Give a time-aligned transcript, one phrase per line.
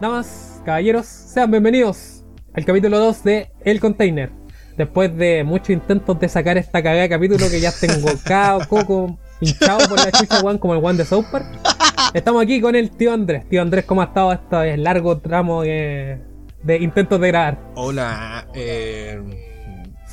[0.00, 4.30] damas, caballeros, sean bienvenidos al capítulo 2 de El Container.
[4.76, 9.18] Después de muchos intentos de sacar esta cagada de capítulo que ya tengo cao, coco,
[9.40, 11.46] hinchado por la chucha, weón, como el one de South Park.
[12.12, 13.48] Estamos aquí con el tío Andrés.
[13.48, 16.20] Tío Andrés, ¿cómo ha estado este largo tramo de,
[16.62, 17.58] de intentos de grabar?
[17.74, 19.20] Hola, eh,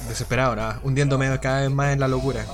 [0.08, 0.74] desesperado, ¿no?
[0.84, 2.46] hundiéndome cada vez más en la locura.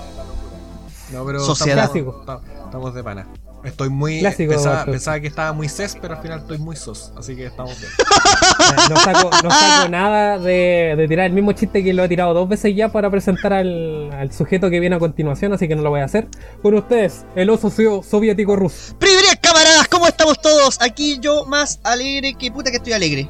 [1.13, 1.85] No, pero Sociedad.
[1.95, 3.27] Estamos- estamos de pana.
[3.63, 4.19] Estoy muy.
[4.19, 7.11] Clásico, pensaba, pensaba que estaba muy ses, pero al final estoy muy sos.
[7.17, 7.91] Así que estamos bien.
[8.89, 12.33] No saco, no saco nada de, de tirar el mismo chiste que lo he tirado
[12.33, 15.81] dos veces ya para presentar al, al sujeto que viene a continuación, así que no
[15.81, 16.27] lo voy a hacer.
[16.61, 18.95] Con ustedes, el oso so- soviético ruso.
[18.99, 20.79] Privilegios, camaradas, ¿cómo estamos todos?
[20.81, 23.29] Aquí yo más alegre que puta que estoy alegre.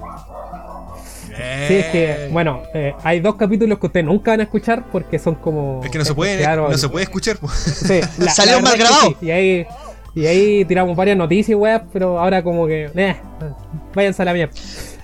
[1.67, 5.17] Sí, es que, bueno, eh, hay dos capítulos que ustedes nunca van a escuchar porque
[5.19, 5.81] son como.
[5.83, 7.37] Es que no se puede, no se puede escuchar.
[7.37, 7.53] pues.
[7.53, 9.09] Sí, la- Salió la mal grabado.
[9.19, 9.67] sí, Y ahí,
[10.15, 12.89] y ahí tiramos varias noticias, weas, pero ahora como que.
[12.95, 13.15] Eh,
[13.93, 14.53] váyanse a la mierda.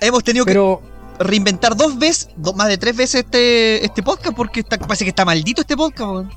[0.00, 0.80] Hemos tenido Pero.
[1.18, 5.10] que reinventar dos veces, más de tres veces este, este podcast porque está- parece que
[5.10, 6.10] está maldito este podcast.
[6.10, 6.30] weón.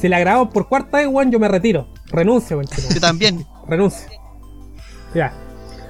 [0.00, 1.88] Si la grabamos por cuarta vez, weón, yo me retiro.
[2.06, 2.68] Renuncio, weón.
[2.94, 3.44] Yo también.
[3.68, 4.06] Renuncio.
[5.14, 5.32] Ya.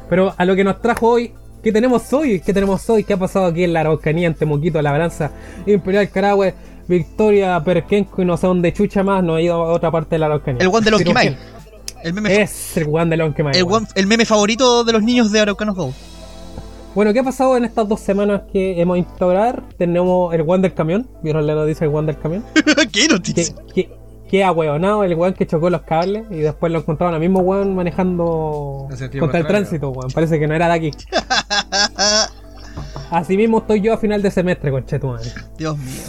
[0.09, 2.41] Pero a lo que nos trajo hoy, ¿qué tenemos hoy?
[2.41, 3.05] ¿Qué tenemos hoy?
[3.05, 5.31] ¿Qué ha pasado aquí en la Araucanía, en Temuquito, Labranza,
[5.67, 6.55] Imperial Carahue,
[6.89, 9.23] Victoria, Perquenco y no sé dónde chucha más?
[9.23, 10.63] No ha ido a otra parte de la Araucanía.
[10.63, 11.37] El one de los Kimai.
[12.03, 12.43] El meme.
[12.43, 15.41] Es el one de los Quimay, el, one- el meme favorito de los niños de
[15.41, 15.93] Araucanos Go.
[16.95, 19.63] Bueno, ¿qué ha pasado en estas dos semanas que hemos grabar?
[19.77, 21.09] Tenemos el one del camión.
[21.23, 22.45] ¿Vieron la noticia del one del camión?
[22.55, 23.55] ¿Qué que, noticia?
[23.75, 23.91] que,
[24.29, 27.75] que ahueonado el weón que chocó los cables y después lo encontraron al mismo weón
[27.77, 28.89] manejando
[29.21, 30.11] contra el tránsito, weón.
[30.11, 30.91] Parece que no era de aquí.
[33.11, 35.31] Así mismo estoy yo a final de semestre, conchetumadre.
[35.57, 36.03] Dios mío.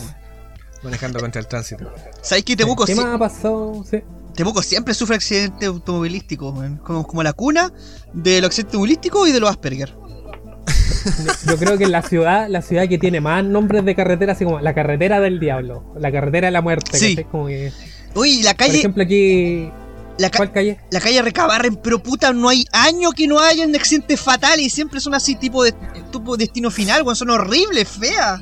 [0.84, 1.92] Manejando contra el tránsito.
[2.22, 3.84] ¿Sabes que Temuco, ¿Qué si- más ha pasado?
[3.90, 4.02] Sí.
[4.40, 6.54] Temuco siempre sufre accidentes automovilísticos?
[6.82, 7.74] Como, como la cuna
[8.14, 9.94] de los accidentes automovilísticos y de los Asperger.
[11.46, 14.62] Yo creo que la ciudad, la ciudad que tiene más nombres de carretera, así como
[14.62, 17.18] la carretera del diablo, la carretera de la muerte, Sí.
[17.18, 17.30] ¿cachai?
[17.30, 17.74] Como que,
[18.16, 19.70] Uy, la por calle, ejemplo, aquí.
[20.18, 20.80] la, ca- ¿Cuál calle?
[20.90, 25.02] la calle Recabarren, pero puta, no hay año que no hayan accidentes fatales y siempre
[25.02, 25.74] son así tipo de
[26.14, 28.40] tipo destino final, son horribles, feas.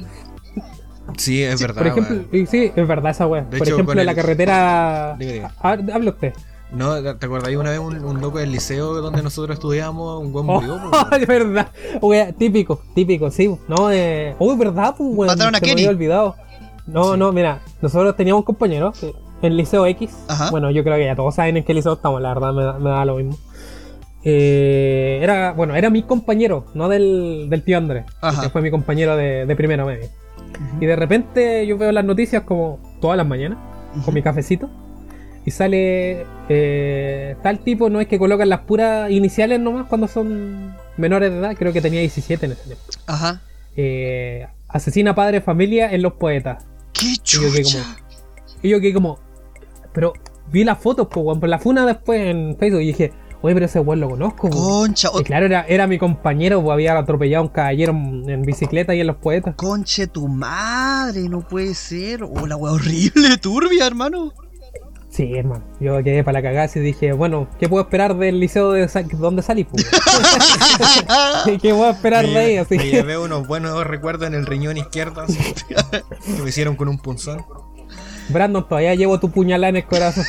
[1.15, 1.77] Sí, es verdad.
[1.77, 2.17] Por ejemplo,
[2.49, 3.45] sí, es verdad esa weá.
[3.45, 5.15] Por hecho, ejemplo, la el- carretera.
[5.17, 5.53] Diga.
[5.61, 6.33] Ah, habla usted.
[6.71, 10.19] No, ¿te acordáis una vez un, un loco del liceo donde nosotros estudiábamos?
[10.21, 10.79] Un buen Oh, murió.
[10.89, 11.19] pues, weón.
[11.21, 11.67] de verdad.
[12.01, 13.55] Wea, típico, típico, sí.
[13.69, 14.35] No, eh.
[14.37, 15.27] Uy, verdad, pues, weón.
[15.27, 15.81] Mataron a se me Kenny.
[15.83, 16.35] había olvidado.
[16.85, 17.19] No, Sí.
[17.19, 18.91] no, mira, nosotros teníamos un compañero
[19.41, 20.11] en Liceo X.
[20.27, 20.49] Ajá.
[20.51, 22.73] Bueno, yo creo que ya todos saben en qué liceo estamos, la verdad, me da,
[22.79, 23.37] me da lo mismo.
[24.23, 28.41] Eh, era, bueno, era mi compañero, no del, del tío Andrés, Ajá.
[28.41, 30.07] que fue mi compañero de, de primero medio.
[30.79, 33.57] Y de repente yo veo las noticias como todas las mañanas,
[34.05, 34.69] con mi cafecito,
[35.45, 40.75] y sale eh, tal tipo, no es que colocan las puras iniciales nomás cuando son
[40.97, 42.83] menores de edad, creo que tenía 17 en ese tiempo.
[43.07, 43.41] Ajá.
[43.75, 46.65] Eh, asesina padre familia en los poetas.
[46.93, 47.83] ¡Qué yo quedé chucha!
[47.83, 48.07] como-
[48.63, 49.19] Y yo quedé como,
[49.93, 50.13] pero
[50.51, 53.79] vi las fotos, pues, por la funa después en Facebook y dije, oye, pero ese
[53.79, 54.49] weón lo conozco.
[54.49, 58.93] Concha, Y claro, era, era mi compañero, pues había atropellado a un caballero en bicicleta
[58.95, 59.55] y en los poetas.
[59.55, 62.23] conche tu madre, no puede ser.
[62.23, 64.33] Oh, la horrible, turbia, hermano.
[65.09, 65.63] Sí, hermano.
[65.79, 69.01] Yo quedé para la cagada y dije, bueno, ¿qué puedo esperar del liceo de sa-
[69.01, 69.63] donde salí?
[69.63, 69.87] Pues?
[71.61, 72.57] ¿Qué puedo esperar Me de ahí?
[72.57, 75.37] Así me que, llevé unos buenos recuerdos en el riñón izquierdo así,
[75.67, 75.75] que
[76.43, 77.43] me hicieron con un punzón.
[78.29, 80.25] Brandon, todavía llevo tu puñalada en el corazón.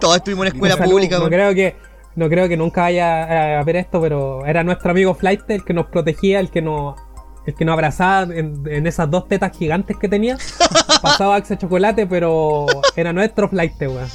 [0.00, 1.32] Todos estuvimos en escuela pública, No weón.
[1.32, 1.74] creo que
[2.16, 5.72] no creo que nunca vaya a ver esto, pero era nuestro amigo Flight el que
[5.72, 6.96] nos protegía, el que nos
[7.46, 10.36] el que nos abrazaba en, en esas dos tetas gigantes que tenía.
[11.02, 12.66] Pasaba Axe Chocolate, pero
[12.96, 14.08] era nuestro Flight, weón.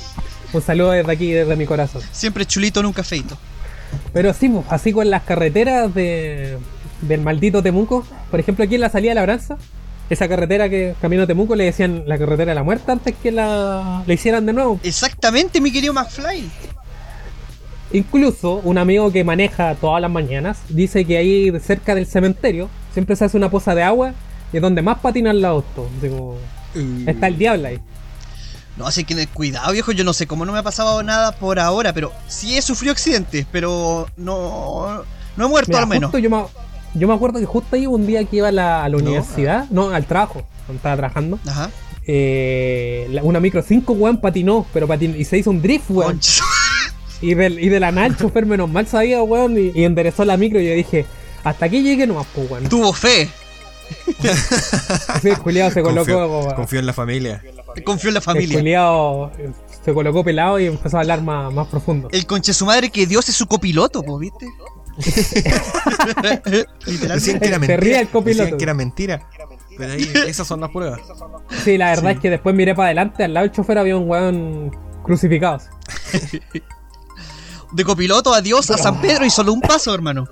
[0.54, 2.02] Un saludo desde aquí, desde mi corazón.
[2.12, 3.38] Siempre chulito, nunca feito.
[4.14, 6.58] Pero sí, pues, así con las carreteras de,
[7.02, 8.06] del maldito Temuco.
[8.32, 9.58] Por ejemplo, aquí en la salida de Labranza,
[10.10, 13.32] esa carretera que camino a Temuco le decían la carretera de la muerte antes que
[13.32, 14.80] la, la hicieran de nuevo.
[14.84, 16.50] Exactamente, mi querido McFly.
[17.96, 23.16] Incluso un amigo que maneja todas las mañanas dice que ahí cerca del cementerio siempre
[23.16, 24.14] se hace una poza de agua
[24.52, 25.86] y es donde más patinan los autos.
[26.02, 26.36] Como,
[27.08, 27.80] está el diablo ahí.
[28.78, 29.94] No, así que cuidado, viejo.
[29.94, 32.92] Yo no sé cómo no me ha pasado nada por ahora, pero sí he sufrido
[32.92, 35.04] accidentes, pero no,
[35.38, 36.12] no he muerto Mira, al menos.
[36.12, 36.44] yo, me,
[36.94, 39.66] yo me acuerdo que justo ahí un día que iba a la, a la universidad,
[39.70, 41.70] no, al trabajo, cuando estaba trabajando, Ajá.
[42.06, 46.20] eh, la- una micro 5 weón patinó, pero patinó, y se hizo un drift, weón.
[47.22, 50.26] Y, del, y de la nada el chofer menos mal sabía, weón, y, y enderezó
[50.26, 51.06] la micro y yo dije,
[51.44, 52.70] hasta aquí llegué nomás, pues, weón.
[52.70, 53.30] Tuvo fe.
[55.10, 56.12] Así el culiao se colocó.
[56.28, 57.44] Confío, confío en la familia.
[57.84, 58.58] Confío en la el familia.
[58.58, 59.32] culiao
[59.84, 62.08] se colocó pelado y empezó a hablar más, más profundo.
[62.12, 64.48] El conche su madre que Dios es su copiloto, pues, ¿viste?
[66.86, 67.08] Literalmente.
[67.14, 67.78] Decían que era Se mentira.
[67.78, 68.44] ríe el copiloto.
[68.44, 69.28] Decían que era mentira.
[69.78, 71.02] Pero ahí, esas son las pruebas.
[71.64, 74.10] Sí, la verdad es que después miré para adelante, al lado del chofer había un
[74.10, 74.72] weón
[75.04, 75.60] crucificado.
[77.76, 80.30] De copiloto, adiós a San Pedro y solo un paso, hermano.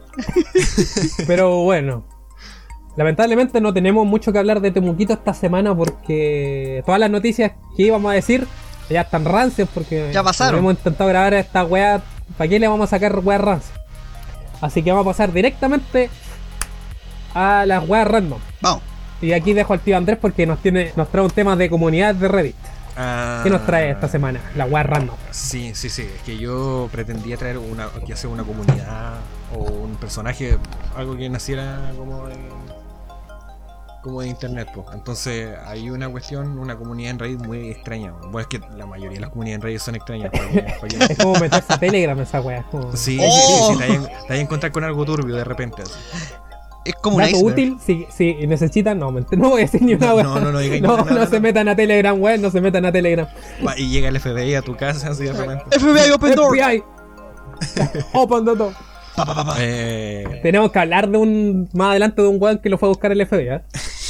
[1.28, 2.06] Pero bueno.
[2.96, 7.84] Lamentablemente no tenemos mucho que hablar de Temuquito esta semana porque todas las noticias que
[7.84, 8.48] íbamos a decir
[8.90, 10.60] ya están rancias porque Ya pasaron.
[10.60, 12.02] hemos intentado grabar esta weá.
[12.38, 13.78] ¿Para qué le vamos a sacar weá rancias?
[14.62, 16.10] Así que vamos a pasar directamente
[17.34, 18.40] a las weas random.
[18.62, 18.84] Vamos.
[19.22, 22.16] Y aquí dejo al tío Andrés porque nos tiene, nos trae un tema de comunidad
[22.16, 22.56] de Reddit.
[22.96, 24.40] Ah, ¿Qué nos trae esta semana?
[24.56, 25.16] La wea random.
[25.32, 26.04] Sí, sí, sí.
[26.16, 29.16] Es que yo pretendía traer una, ya sea una comunidad
[29.56, 30.58] o un personaje,
[30.96, 32.36] algo que naciera como de,
[34.04, 34.70] como de internet.
[34.76, 34.86] pues.
[34.94, 38.12] Entonces hay una cuestión, una comunidad en Reddit muy extraña.
[38.12, 40.32] Bueno, es que la mayoría de las comunidades en Reddit son extrañas.
[41.10, 42.60] Es como meterse a Telegram esa wea.
[42.60, 43.32] es como- Sí, Oh.
[43.32, 45.82] sí, sí, te vayan- te vayan a encontrar con algo turbio de repente.
[45.82, 45.94] así.
[46.86, 47.46] Es como un iceberg.
[47.46, 50.24] útil, si, si necesitan, no, no voy a decir ni una No, wea.
[50.24, 51.42] no, no, no digáis no, nada, no, no no, se no.
[51.42, 53.28] metan a Telegram, weón, no se metan a Telegram.
[53.66, 55.64] Va, Y llega el FBI a tu casa así de repente.
[55.80, 56.58] FBI Open Door.
[56.58, 56.84] FBI.
[58.14, 58.74] Open the door.
[59.16, 59.56] Pa, pa, pa, pa.
[59.60, 62.90] Eh, Tenemos que hablar de un más adelante de un weón que lo fue a
[62.90, 63.62] buscar el FBI, ¿eh?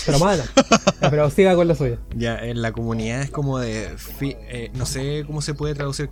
[0.05, 0.53] Pero más adelante.
[1.09, 1.97] Pero siga con lo suyo.
[2.15, 3.89] Ya, en la comunidad es como de.
[3.97, 6.09] fi- eh, no sé cómo se puede traducir.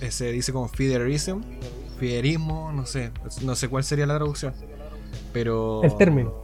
[0.00, 1.40] eh, se dice como fiderism.
[1.98, 3.10] Fiderismo, no sé.
[3.42, 4.54] No sé cuál sería la traducción.
[5.38, 5.84] Pero.
[5.84, 6.34] El término.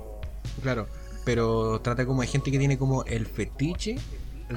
[0.63, 0.87] Claro.
[1.25, 3.97] Pero trata como de gente que tiene como el fetiche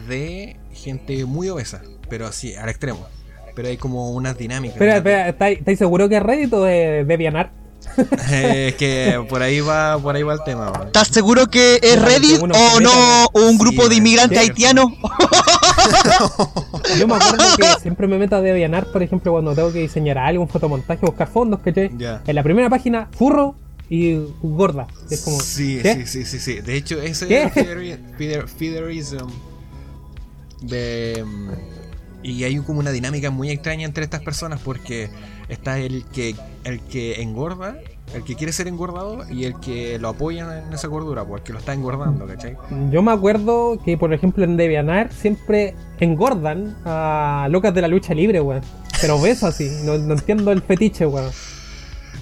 [0.08, 1.82] de gente muy obesa.
[2.08, 3.08] Pero así, al extremo.
[3.56, 4.76] Pero hay como unas dinámicas.
[4.76, 5.10] Espera, ¿no?
[5.30, 7.52] espera, ¿estáis seguros que es Reddit o de DeviantArt?
[8.32, 10.72] Eh, es que por ahí va, por ahí va el tema.
[10.86, 12.54] ¿Estás seguro que es Reddit o no
[13.34, 14.86] un Sí, grupo de inmigrantes haitianos?
[17.00, 20.20] Yo me acuerdo que siempre me meto a DeviantArt, por ejemplo, cuando tengo que diseñar
[20.20, 21.90] algo, un fotomontaje, buscar fondos, ¿cachai?
[22.28, 23.56] En la primera página, furro
[23.90, 24.88] y gorda.
[25.10, 25.40] Es como.
[25.40, 25.94] Sí, ¿qué?
[25.94, 26.62] sí, sí, sí, sí.
[26.62, 27.54] De hecho, ese es
[28.58, 29.28] fiderism.
[30.62, 31.24] De,
[32.24, 35.10] y hay como una dinámica muy extraña entre estas personas porque
[35.50, 37.78] está el que el que engorda,
[38.14, 41.60] el que quiere ser engordado y el que lo apoya en esa gordura, porque lo
[41.60, 42.58] está engordando, ¿cachai?
[42.92, 48.14] Yo me acuerdo que, por ejemplo, en DeviantArt siempre engordan a locas de la lucha
[48.14, 48.62] libre, weón.
[49.00, 51.32] Pero beso así, no, no entiendo el fetiche, weón.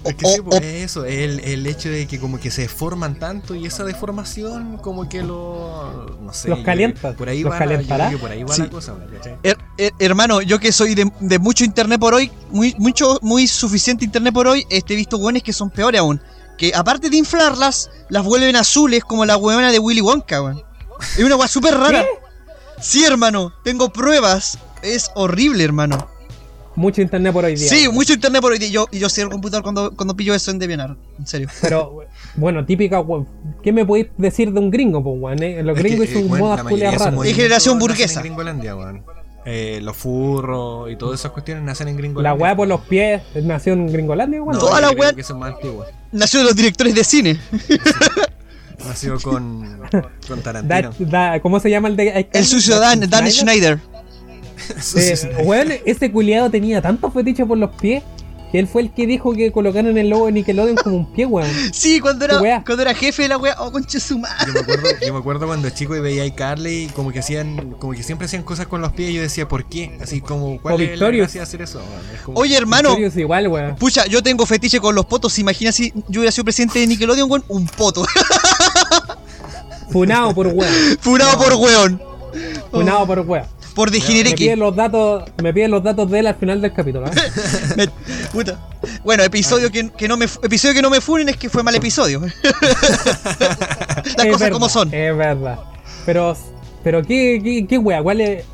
[0.05, 3.55] Es que sí, pues, eso, el, el hecho de que como que se deforman tanto
[3.55, 6.17] y esa deformación como que lo...
[6.21, 6.49] No sé.
[6.49, 8.07] Los calienta, Por ahí los va, la- yo calentará.
[8.07, 8.61] creo que por ahí va Sí.
[8.61, 9.37] la cosa, ¿cachai?
[9.43, 13.47] Her- her- hermano, yo que soy de, de mucho internet por hoy, muy, mucho, muy
[13.47, 16.21] suficiente internet por hoy, este, he visto hueones que son peores aún.
[16.57, 20.63] Que aparte de inflarlas, las vuelven azules como la huevona de Willy Wonka, weón.
[21.17, 22.05] Es una hueá súper rara.
[22.79, 24.57] Sí, hermano, tengo pruebas.
[24.81, 26.07] Es horrible, hermano.
[26.75, 27.69] Mucho internet por hoy día.
[27.69, 28.59] Sí, mucho internet por hoy.
[28.59, 28.69] día.
[28.69, 30.97] Yo, y yo cierro el computador cuando, cuando pillo eso en DeviantArt.
[31.17, 31.47] En serio.
[31.61, 31.99] Pero,
[32.35, 33.01] bueno, típica.
[33.63, 35.41] ¿Qué me podéis decir de un gringo, pues, weón?
[35.43, 35.63] eh?
[35.63, 37.25] Los Es que, gringos y eh, sus bueno, modas culias raras.
[37.25, 38.19] Es generación burguesa.
[38.21, 39.03] Gringolandia, weón.
[39.47, 42.35] Eh, los furros y todas esas cuestiones nacen en Gringolandia.
[42.35, 44.55] La weá por los pies nació en Gringolandia, weón.
[44.55, 45.87] No, Toda la weá- que son más antiguas.
[46.11, 47.39] Nació de los directores de cine.
[48.85, 49.79] Nació con,
[50.27, 50.91] con Tarantino.
[50.99, 53.79] da- ¿Cómo se llama el de El sucio Dan, Dan Schneider.
[54.95, 58.03] Eh, weón, ese culiado tenía tantos fetiches por los pies
[58.51, 61.25] que él fue el que dijo que colocaron el logo de Nickelodeon como un pie,
[61.25, 61.49] weón.
[61.73, 63.55] Sí, cuando era, cuando era jefe de la wea.
[63.59, 64.45] Oh, conche su madre.
[64.47, 67.71] Yo me, acuerdo, yo me acuerdo cuando chico y veía a Carly como que hacían,
[67.79, 69.97] como que siempre hacían cosas con los pies y yo decía, ¿por qué?
[70.01, 71.23] Así como, ¿cuál O es la Victorious.
[71.25, 71.79] gracia de hacer eso?
[71.79, 72.15] weón?
[72.15, 72.95] Es como- Oye, hermano.
[72.97, 73.75] Igual, weón.
[73.77, 75.37] Pucha, yo tengo fetiche con los potos.
[75.39, 77.43] Imagina si yo hubiera sido presidente de Nickelodeon, weón.
[77.49, 78.05] Un poto.
[79.91, 80.73] Funado por weón.
[80.99, 82.01] Furado por weón.
[82.71, 83.45] Funado por weón.
[83.75, 84.35] Por Me degenereque.
[84.37, 87.11] piden los datos, me piden los datos de él al final del capítulo, ¿eh?
[87.75, 87.87] Me-
[88.31, 88.57] Puta.
[89.03, 91.75] Bueno, episodio que, que no me episodio que no me funen es que fue mal
[91.75, 92.21] episodio.
[92.21, 92.31] Las
[94.05, 94.93] Es cosas verdad, como son.
[94.93, 95.59] Es verdad.
[96.05, 96.35] Pero,
[96.83, 98.01] pero ¿qué, qué, qué wea?
[98.01, 98.45] ¿Cuál es-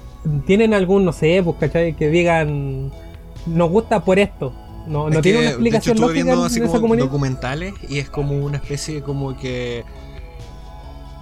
[0.45, 1.95] ¿Tienen algún, no sé, pues, cachai?
[1.95, 2.91] Que digan,
[3.45, 4.53] nos gusta por esto.
[4.87, 6.63] No, Es no que, tiene una de explicación hecho, estuve lógica viendo en, así en
[6.63, 7.05] esa como comunidad.
[7.07, 9.83] documentales y es como una especie como que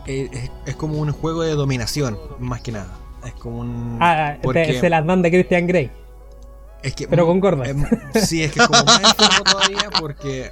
[0.08, 2.88] eh, es, es como un juego de dominación más que nada
[3.26, 5.92] es como un Ah, porque se las dan de Christian Grey.
[6.84, 7.68] es que pero con gordas.
[7.70, 7.84] em,
[8.16, 10.52] sí es que es como más enfermo todavía porque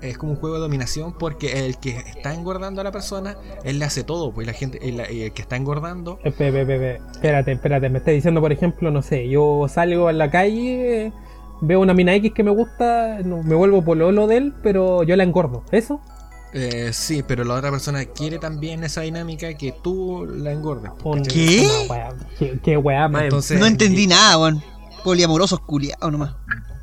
[0.00, 3.80] es como un juego de dominación porque el que está engordando a la persona él
[3.80, 7.98] le hace todo pues la gente el, el que está engordando espe- Espérate, espérate, me
[7.98, 11.12] está diciendo, por ejemplo, no sé, yo salgo a la calle,
[11.60, 15.24] veo una mina X que me gusta, me vuelvo pololo de él, pero yo la
[15.24, 15.64] engordo.
[15.72, 16.00] ¿Eso?
[16.52, 21.22] Eh, sí pero la otra persona quiere también esa dinámica que tú la ¿cachai?
[21.22, 21.88] ¿Qué?
[22.38, 24.62] ¿Qué, qué weá más Entonces, No entendí nada, weón.
[25.04, 26.34] Poliamorosos culiados nomás.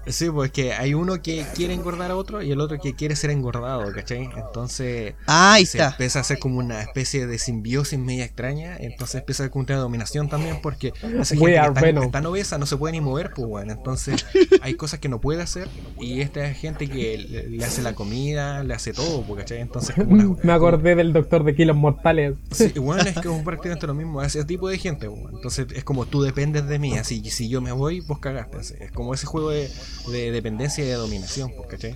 [0.07, 3.15] Sí, pues que hay uno que quiere engordar a otro y el otro que quiere
[3.15, 4.29] ser engordado, ¿cachai?
[4.37, 5.91] Entonces Ah, ahí se está.
[5.91, 9.65] empieza a hacer como una especie de simbiosis media extraña, entonces empieza a hacer como
[9.67, 12.93] una dominación también porque esa gente We que are está, está obesa no se puede
[12.93, 14.25] ni mover, pues bueno, entonces
[14.61, 15.67] hay cosas que no puede hacer
[15.99, 19.61] y esta es gente que le, le hace la comida, le hace todo, pues, ¿cachai?
[19.61, 22.35] Entonces como una- Me acordé del doctor de Kilos Mortales.
[22.51, 25.29] Sí, bueno, es que es prácticamente lo mismo, ese tipo de gente, bueno.
[25.33, 28.73] entonces es como tú dependes de mí, así si yo me voy, vos cagaste, así.
[28.79, 29.69] es como ese juego de,
[30.11, 31.95] de dependencia y de dominación, pues, ¿cachai?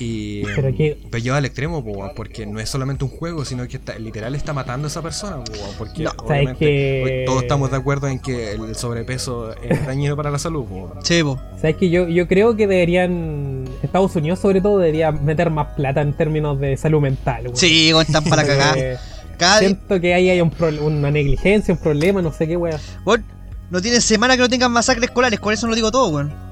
[0.00, 3.44] Y Pero que- pero lleva al extremo, pues, weón, porque no es solamente un juego,
[3.44, 6.10] sino que está, literal está matando a esa persona, pues, weón, porque No.
[6.10, 10.32] ¿Sabes obviamente que- hoy todos estamos de acuerdo en que el sobrepeso es dañino para
[10.32, 11.04] la salud, pues, weón.
[11.04, 11.38] Sí, po.
[11.60, 13.64] ¿Sabes que yo, yo creo que deberían.
[13.82, 17.44] Estados Unidos, sobre todo, debería meter más plata en términos de salud mental.
[17.44, 17.56] weón.
[17.56, 18.98] Sí, weón, están para cagar.
[19.38, 22.80] Cada Siento que ahí hay un pro- una negligencia, un problema, no sé qué, weón.
[23.06, 23.24] weón,
[23.70, 26.49] no tienen semana que no tengan masacres escolares, con eso lo digo todo, weón.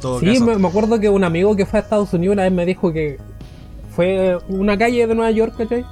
[0.00, 2.42] Todo Sí, caso, me, me acuerdo que un amigo que fue a Estados Unidos una
[2.44, 3.18] vez me dijo que
[3.94, 5.84] fue una calle de Nueva York, ¿cachai?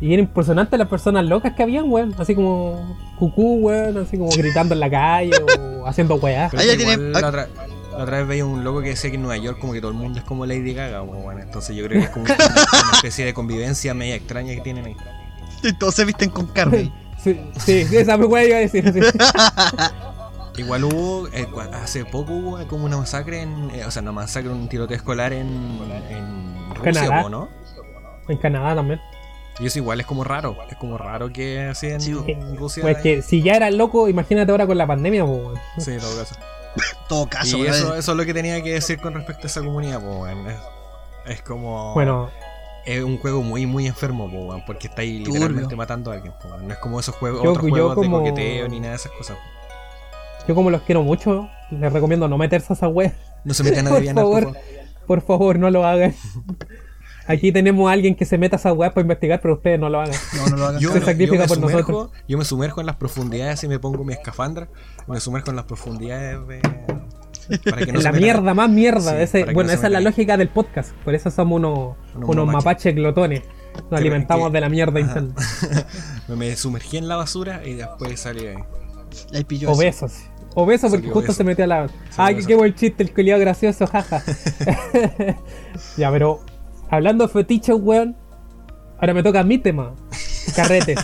[0.00, 2.14] Y era impresionante las personas locas que habían, weón.
[2.18, 3.96] Así como cucú, weón.
[3.98, 6.50] Así como gritando en la calle o haciendo weá.
[6.52, 7.48] La, otra,
[7.96, 9.90] la otra vez veía un loco que decía que en Nueva York como que todo
[9.90, 12.92] el mundo es como Lady Gaga, bueno, entonces yo creo que es como una, una
[12.92, 14.96] especie de convivencia media extraña que tienen ahí.
[15.80, 16.92] Todos se visten con carne.
[17.18, 18.92] Sí, sí, esa weá iba a decir.
[18.92, 19.00] sí.
[20.58, 24.50] Igual hubo, eh, hace poco hubo como una masacre, en, eh, o sea, una masacre,
[24.50, 25.48] un tiroteo escolar en,
[26.10, 27.22] en Rusia, Canadá.
[27.22, 27.48] po, ¿no?
[28.28, 29.00] En Canadá también.
[29.60, 32.14] Y eso igual es como raro, es como raro que así en, Sí,
[32.56, 32.82] Rusia.
[32.82, 35.58] Pues que si ya era loco, imagínate ahora con la pandemia, pues, weón.
[35.78, 36.34] Sí, en todo caso.
[37.08, 39.60] todo caso, y eso, eso es lo que tenía que decir con respecto a esa
[39.62, 40.46] comunidad, po, weón.
[40.48, 40.56] es,
[41.26, 41.94] es como...
[41.94, 42.30] Bueno,
[42.86, 45.34] Es un juego muy, muy enfermo, po, weón, porque está ahí Turbio.
[45.40, 46.68] literalmente matando a alguien, po, weón.
[46.68, 48.96] No es como esos juegos, Yo- otros yo juegos como- de coqueteo ni nada de
[48.96, 49.36] esas cosas.
[50.48, 53.12] Yo como los quiero mucho, les recomiendo no meterse a esa weá.
[53.44, 54.56] No se metan a Por por favor.
[55.06, 56.14] Por favor, no lo hagan.
[57.26, 59.90] Aquí tenemos a alguien que se meta a esa weá para investigar, pero ustedes no
[59.90, 60.14] lo hagan.
[60.36, 60.80] No, no lo hagan.
[60.80, 62.22] Yo, Se me- sacrifica yo me por sumerjo, nosotros.
[62.26, 64.68] yo me sumerjo en las profundidades y me pongo mi escafandra.
[65.06, 66.60] Me sumerjo en las profundidades de.
[67.70, 69.10] Para que no la metan- mierda, más mierda.
[69.12, 70.92] Sí, Ese- bueno, no esa es la lógica del podcast.
[71.04, 72.64] Por eso somos unos, Unos unos mapaches.
[72.64, 73.42] mapaches glotones.
[73.74, 75.34] Nos Que- alimentamos que- de la mierda interna.
[76.28, 78.56] me, me sumergí en la basura y después salí ahí.
[79.66, 80.14] Obesos.
[80.54, 81.32] Obeso porque justo obeso.
[81.34, 81.88] se metió a la.
[82.10, 84.22] Salió Ay, qué, buen chiste, el culiado gracioso, jaja.
[85.96, 86.40] ya, pero
[86.90, 88.16] hablando de fetiches, weón.
[89.00, 89.94] Ahora me toca mi tema.
[90.56, 90.98] Carretes.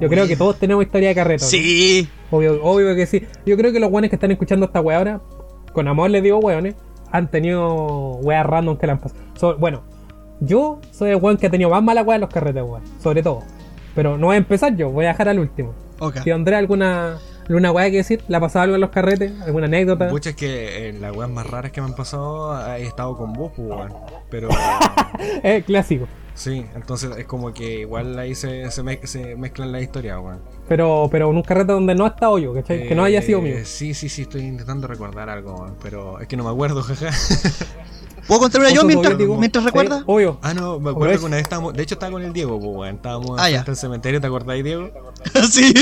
[0.00, 1.42] Yo creo que todos tenemos historia de carretes.
[1.42, 1.48] ¿no?
[1.48, 2.08] Sí.
[2.32, 3.24] Obvio, obvio que sí.
[3.46, 5.20] Yo creo que los weones que están escuchando esta weá ahora,
[5.72, 6.74] con amor les digo weones,
[7.12, 9.20] han tenido weas random que le han pasado.
[9.38, 9.82] So- bueno,
[10.40, 12.82] yo soy el weón que ha tenido más mala weá en los carretes, weón.
[13.00, 13.42] Sobre todo.
[13.94, 15.72] Pero no voy a empezar yo, voy a dejar al último.
[16.00, 16.16] Ok.
[16.24, 19.32] Si André alguna, alguna weá que decir, ¿le ha pasado algo en los carretes?
[19.42, 20.08] ¿Alguna anécdota?
[20.08, 23.32] Pucha, es que eh, las weas más raras que me han pasado he estado con
[23.32, 23.92] vos, pues, weón.
[24.30, 24.48] Pero.
[25.44, 26.08] Eh, clásico.
[26.34, 30.40] sí, entonces es como que igual ahí se, se, mez- se mezclan las historias, weón.
[30.68, 32.88] Pero, pero en un carrete donde no ha estado yo, ¿cachai?
[32.88, 33.56] que no haya sido Eh, mío.
[33.64, 37.10] Sí, sí, sí, estoy intentando recordar algo, weón, pero es que no me acuerdo, jaja.
[38.26, 40.02] ¿Puedo contar una yo mientras, mientras Sí, recuerda?
[40.06, 40.38] obvio.
[40.42, 41.74] Ah, no, me acuerdo que una vez estábamos.
[41.74, 42.96] De hecho, estaba con el Diego, pues, weón.
[42.96, 44.90] Estábamos Ah, frente al cementerio, ¿te acordáis, Diego?
[45.50, 45.74] sí.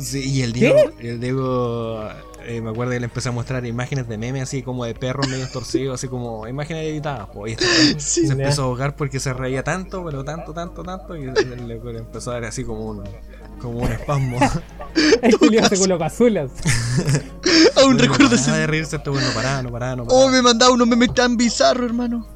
[0.00, 2.08] Sí, y el Diego, el Diego,
[2.44, 5.28] eh, me acuerdo que le empecé a mostrar imágenes de memes así como de perros
[5.28, 7.52] medio torcidos, así como imágenes editadas, pues.
[7.60, 7.66] Este
[8.00, 8.26] Sí.
[8.26, 11.78] se empezó a ahogar porque se reía tanto, pero tanto, tanto, tanto, y le, le-
[11.78, 13.02] le empezó a dar así como un,
[13.60, 14.38] como un espasmo.
[15.22, 16.50] El culiado se colocó azulas.
[17.82, 18.50] Aún No recuerdo ese.
[18.50, 21.36] de reírse, este weón no paraba, no paraba, no Oh, me mandaba unos memes tan
[21.36, 22.26] bizarros, hermano.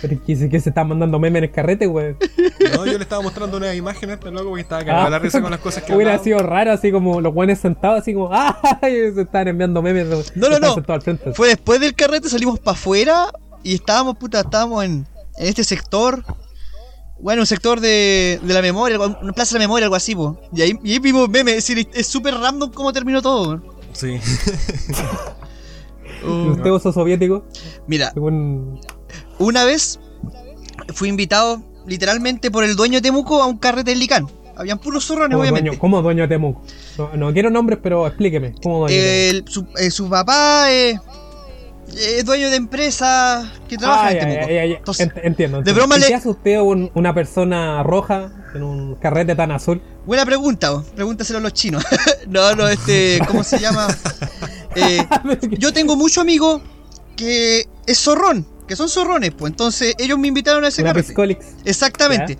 [0.00, 2.16] Pero es que se está mandando memes en el carrete, weón.
[2.74, 5.18] No, yo le estaba mostrando una imagen a este loco porque estaba cagado de la
[5.18, 6.24] risa con las cosas que Ah, Hubiera hablaba.
[6.24, 9.12] sido raro, así como los buenos sentados, así como, ¡ay!
[9.14, 10.06] Se están enviando memes.
[10.36, 10.74] No, no, no.
[10.74, 11.32] sentados al frente.
[11.34, 13.30] Fue después del carrete, salimos para afuera
[13.62, 16.24] y estábamos, puta, estábamos en, en este sector.
[17.20, 20.40] Bueno, un sector de, de la memoria, una plaza de la memoria, algo así, po.
[20.52, 23.62] Y ahí, y ahí vimos memes, es decir, es súper random cómo terminó todo.
[23.92, 24.18] Sí.
[26.24, 27.44] ¿Y usted oso soviético?
[27.86, 28.80] Mira, Según...
[29.38, 30.00] una vez
[30.94, 34.26] fui invitado literalmente por el dueño de Temuco a un carrete en Licán.
[34.56, 35.68] Habían puros zorrones, ¿Cómo obviamente.
[35.70, 36.62] dueño, ¿Cómo dueño de Temuco?
[36.98, 38.54] No, no quiero nombres, pero explíqueme.
[38.62, 40.98] ¿Cómo dueño de El- su, eh, su papá eh,
[41.96, 44.40] es dueño de empresa que trabaja Ah, en ya, Temuco.
[44.48, 44.76] ya, ya, ya.
[44.76, 45.62] Entonces, Ent- entiendo.
[45.62, 49.50] de broma ¿Y le- ¿Qué hace usted un- una persona roja en un carrete tan
[49.52, 49.80] azul?
[50.06, 51.84] Buena pregunta, pregúntaselo a los chinos.
[52.28, 53.88] no, no, este, ¿cómo se llama?
[54.74, 55.06] Eh,
[55.58, 56.62] yo tengo muchos amigos
[57.14, 61.08] que es zorrón, que son zorrones, pues entonces ellos me invitaron a ese Una carrete.
[61.08, 61.46] Piscolix.
[61.66, 62.38] Exactamente.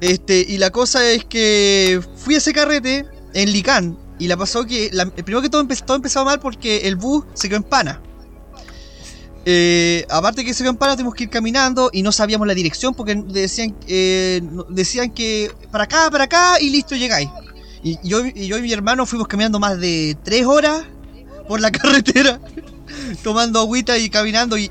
[0.00, 4.64] Este, y la cosa es que fui a ese carrete en Licán y la pasó
[4.64, 7.64] que, la- primero que todo, empe- todo empezó mal porque el bus se quedó en
[7.64, 8.00] pana.
[9.44, 12.94] Eh, aparte que se habían parado, tuvimos que ir caminando y no sabíamos la dirección
[12.94, 17.28] porque decían, eh, decían que para acá, para acá y listo, llegáis.
[17.82, 20.82] Y yo, y yo y mi hermano fuimos caminando más de tres horas
[21.46, 22.40] por la carretera,
[23.22, 24.70] tomando agüita y caminando y,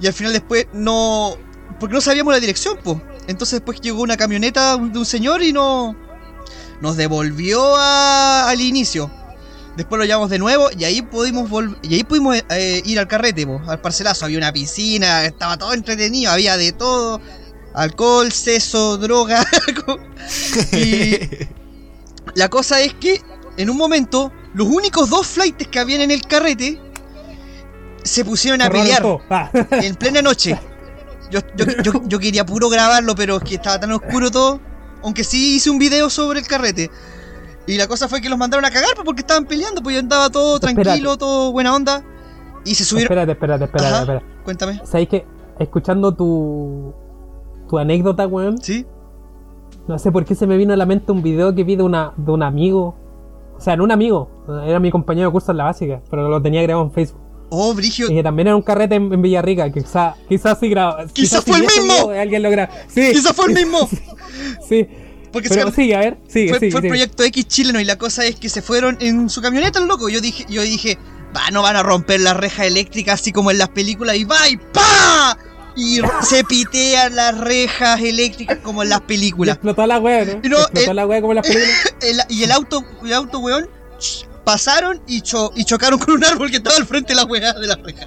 [0.00, 1.36] y al final después no...
[1.78, 2.98] Porque no sabíamos la dirección, pues.
[3.28, 5.96] Entonces después llegó una camioneta de un señor y no...
[6.80, 9.10] Nos devolvió a- al inicio.
[9.76, 11.48] Después lo llamamos de nuevo y ahí pudimos
[11.82, 14.26] y ahí pudimos eh, ir al carrete, po, al parcelazo.
[14.26, 17.20] Había una piscina, estaba todo entretenido, había de todo.
[17.74, 19.42] Alcohol, seso, droga.
[20.72, 21.18] y
[22.34, 23.22] la cosa es que
[23.56, 26.78] en un momento los únicos dos flights que habían en el carrete
[28.04, 29.02] se pusieron a pelear.
[29.30, 30.58] Ah, en plena noche.
[31.30, 34.60] Yo, yo, yo- yo quería puro grabarlo, pero es que estaba tan oscuro todo.
[35.02, 36.90] Aunque sí hice un video sobre el carrete.
[37.66, 40.00] Y la cosa fue que los mandaron a cagar pues, porque estaban peleando, pues yo
[40.00, 40.82] andaba todo Espérate.
[40.82, 42.04] tranquilo, todo buena onda.
[42.64, 43.06] Y se subieron.
[43.12, 44.00] espérate, espérate, espérate, Ajá.
[44.00, 44.26] espérate.
[44.44, 44.80] Cuéntame.
[44.84, 45.26] ¿Sabes que
[45.58, 46.92] Escuchando tu,
[47.68, 48.86] tu anécdota, weón, ¿Sí?
[49.86, 51.82] no sé por qué se me vino a la mente un video que vi de,
[51.82, 52.96] una, de un amigo.
[53.56, 54.28] O sea, no un amigo,
[54.66, 57.20] era mi compañero de curso en la básica, pero lo tenía grabado en Facebook.
[57.50, 58.10] Oh, Brigio.
[58.10, 61.04] Y que también era un carrete en, en Villarrica, que quizás quizás sí graba.
[61.12, 62.10] Quizás fue el mismo.
[62.10, 62.72] Alguien lo graba.
[62.88, 63.88] Sí, Quizás fue el mismo.
[64.68, 64.88] sí.
[65.32, 66.72] Porque Pero se- sigue, a ver, sigue, fue, sigue.
[66.72, 69.78] fue el proyecto X chileno y la cosa es que se fueron en su camioneta,
[69.78, 70.08] el loco.
[70.08, 70.98] Yo dije, yo dije,
[71.36, 74.48] va, no van a romper la reja eléctrica así como en las películas y va
[74.48, 75.38] y pa.
[75.74, 79.54] Y se pitean las rejas eléctricas como en las Y películas.
[79.54, 80.32] explotó la wea, ¿no?
[80.50, 81.94] No, explotó eh, la wea como en las películas.
[82.02, 83.70] El- y el auto, el auto, weón,
[84.44, 87.66] pasaron y, cho- y chocaron con un árbol que estaba al frente de la de
[87.66, 88.06] la reja.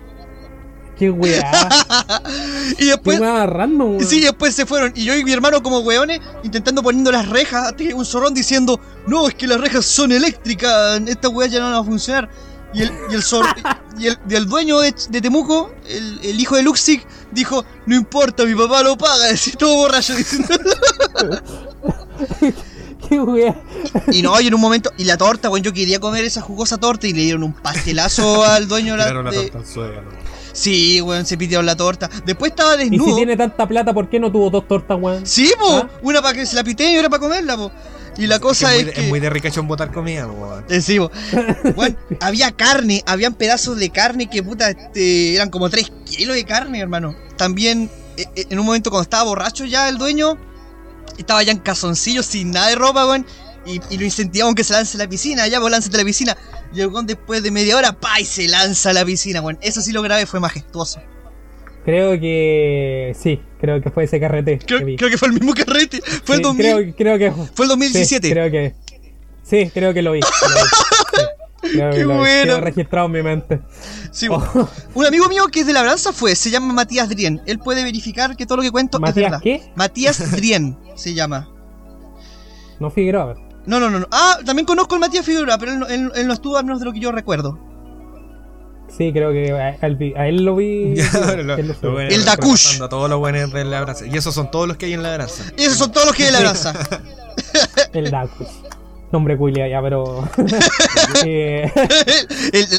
[0.98, 1.70] Qué weá.
[2.72, 4.06] y Qué después, weá random, weón.
[4.08, 4.94] sí, después se fueron.
[4.96, 8.34] Y yo y mi hermano como weones intentando poniendo las rejas, hasta que un zorrón
[8.34, 12.30] diciendo, no, es que las rejas son eléctricas, esta weá ya no va a funcionar.
[12.74, 13.46] Y el, y el, zor-
[14.00, 17.96] y el, y el dueño de, de Temuco, el, el hijo de Luxic, dijo, no
[17.96, 20.48] importa, mi papá lo paga, así todo borracho diciendo.
[23.08, 23.56] Qué weá.
[24.12, 26.78] Y no, y en un momento, y la torta, weón, yo quería comer esa jugosa
[26.78, 30.02] torta y le dieron un pastelazo al dueño de la, de- torta al suelo.
[30.56, 32.10] Sí, weón, se pidieron la torta.
[32.26, 33.16] Después estaba Y si desnudo.
[33.18, 35.26] tiene tanta plata, ¿por qué no tuvo dos tortas, weón?
[35.26, 35.90] Sí, po, ¿Ah?
[36.02, 37.72] una para que se la pité y otra para comerla, po.
[38.18, 39.02] Y la cosa es, es, muy, que.
[39.02, 40.62] es muy de ricachón botar comida, po.
[40.70, 41.12] Eh, sí, po.
[41.76, 46.46] Weón, había carne, habían pedazos de carne que puta, este, eran como 3 kilos de
[46.46, 47.14] carne, hermano.
[47.36, 50.38] También, eh, eh, en un momento cuando estaba borracho ya el dueño,
[51.18, 53.26] estaba ya en calzoncillo sin nada de ropa, weón.
[53.66, 56.06] Y, y lo incentivamos que se lance a la piscina, ya, pues lánzate a la
[56.06, 56.38] piscina.
[56.74, 59.58] Y el weón después de media hora, pa, y se lanza a la piscina, weón.
[59.62, 61.00] Eso sí lo grabé, fue majestuoso.
[61.86, 63.16] Creo que.
[63.20, 64.58] Sí, creo que fue ese carrete.
[64.60, 64.96] Creo, que vi.
[64.98, 66.02] creo que fue el mismo carrete.
[66.24, 67.32] Fue el Sí, 2000, creo, creo que.
[67.54, 68.28] fue el 2017.
[68.28, 68.74] Sí, creo que.
[69.44, 70.22] Sí, creo que lo vi.
[70.22, 71.22] lo vi, sí.
[71.72, 72.60] Creo que Qué lo bueno.
[72.62, 73.60] Registrado en mi mente.
[74.12, 74.68] Sí, Oh.
[74.96, 77.42] Un amigo mío que es de Labranza fue, se llama Matías Drien.
[77.46, 79.42] Él puede verificar que todo lo que cuento es ¿Matías verdad.
[79.44, 79.62] qué?
[79.76, 81.48] Matías Drien se llama.
[82.80, 83.36] No Figueroa.
[83.66, 84.08] No, no, no, no.
[84.12, 86.80] Ah, también conozco al Matías Figueroa, pero él, no- él- él no estuvo al menos
[86.80, 87.60] de lo que yo recuerdo.
[88.96, 90.94] Sí, creo que a, a él, lo vi.
[90.96, 92.78] Ya, lo- él lo El Dakush.
[92.90, 94.06] todos los buenos de la brasa.
[94.06, 95.44] Y esos son todos los que hay en la brasa.
[95.58, 96.74] Y esos son todos los que hay de Labranza.
[97.94, 98.48] El Dacus.
[99.12, 100.28] Nombre culia ya, pero.
[101.26, 101.72] eh,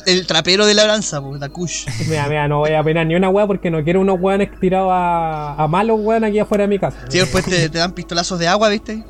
[0.07, 1.87] el, trapero de Labranza, po, Dakush.
[2.09, 4.90] mira, mira, no voy a penar ni una weá porque no quiero unos weones tirados
[4.92, 6.99] a, a malos weón aquí afuera de mi casa.
[7.09, 9.05] Sí, después te, te dan pistolazos de agua, ¿viste?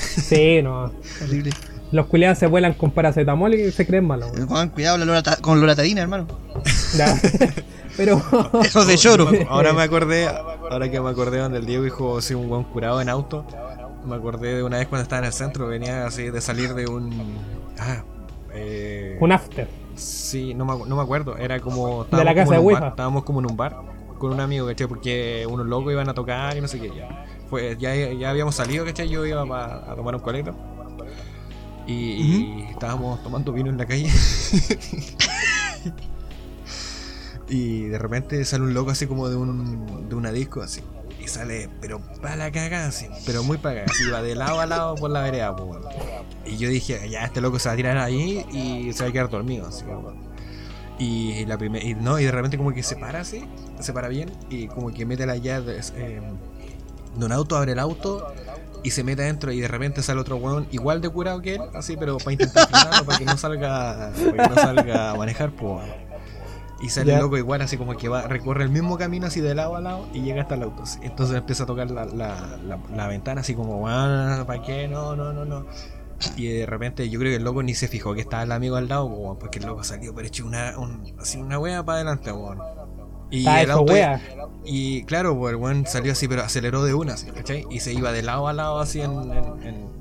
[0.00, 0.90] Sí, no.
[1.22, 1.50] Horrible.
[1.92, 4.30] Los culiados se vuelan con paracetamol y se creen malos.
[4.48, 6.26] Juan, cuidado la lorata- con loratadina, hermano.
[6.96, 7.20] Ya.
[7.96, 8.22] Pero.
[8.62, 9.28] Esos de lloro.
[9.48, 13.00] Ahora me acordé, ahora que me acordé donde el Diego dijo así un buen curado
[13.00, 13.44] en auto.
[14.06, 16.86] Me acordé de una vez cuando estaba en el centro, venía así de salir de
[16.86, 17.10] un.
[17.78, 18.02] Ah,
[18.54, 19.68] eh, Un after.
[19.96, 21.36] Sí, no me, no me acuerdo.
[21.36, 22.04] Era como.
[22.04, 23.76] De la casa como de bar, Estábamos como en un bar
[24.18, 24.86] con un amigo, ¿cachai?
[24.86, 26.88] Porque unos locos iban a tocar y no sé qué.
[26.96, 29.08] Ya, Fue, ya, ya habíamos salido, ¿cachai?
[29.08, 30.54] Yo iba a tomar un coleto.
[31.86, 34.08] Y, estábamos tomando vino en la calle.
[37.48, 40.82] y de repente sale un loco así como de, un, de una disco, así.
[41.20, 43.08] Y sale, pero para la caga, así.
[43.26, 44.08] Pero muy para caga, así.
[44.08, 45.82] Va de lado a lado por la vereda, pues, weón.
[46.46, 49.12] Y yo dije, ya, este loco se va a tirar ahí y se va a
[49.12, 50.30] quedar dormido, así bueno.
[50.98, 53.42] Y la primera, y no, y de repente como que se para así,
[53.80, 56.20] se para bien, y como que mete la llave eh,
[57.16, 58.32] de un auto, abre el auto
[58.82, 61.62] y se mete adentro y de repente sale otro weón igual de curado que él,
[61.74, 65.50] así, pero para intentar frenarlo, para que no salga, para que no salga a manejar,
[65.50, 65.84] pues.
[66.82, 69.54] Y sale el loco igual, así como que va, recorre el mismo camino así de
[69.54, 70.84] lado a lado y llega hasta el auto.
[70.84, 70.98] así.
[71.02, 74.88] Entonces empieza a tocar la, la, la, la ventana así como, "Ah, ¿para qué?
[74.88, 75.66] No, no, no, no.
[76.36, 78.76] Y de repente yo creo que el loco ni se fijó que estaba el amigo
[78.76, 82.32] al lado, porque el loco salió pero hecho una, un- así una wea para adelante,
[82.32, 82.58] weón.
[83.30, 83.92] Y Está el hecho auto.
[83.92, 84.20] wea.
[84.64, 87.64] Y claro, pues el weón salió así, pero aceleró de una, ¿cachai?
[87.70, 89.12] Y se iba de lado a lado así en.
[89.12, 90.00] en- en-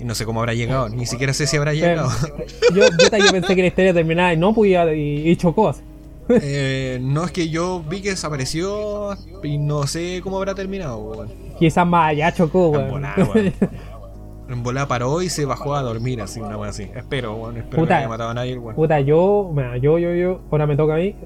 [0.00, 2.08] Y no sé cómo habrá llegado, ni siquiera sé si habrá llegado.
[2.74, 5.74] Yo, puta, yo pensé que la historia terminaba y no, pues y, y chocó.
[6.30, 11.28] Eh, no es que yo vi que desapareció y no sé cómo habrá terminado, weón.
[11.58, 12.90] Quizás más allá chocó, En weón.
[12.90, 13.54] volada, weón.
[14.50, 16.82] En volada paró y se bajó a dormir así, una weón así.
[16.94, 17.56] Espero, weón.
[17.56, 17.88] Espero Puta.
[17.88, 18.76] que no haya matado a nadie, weón.
[18.76, 21.16] Puta, yo, yo, yo, yo, ahora me toca a mí.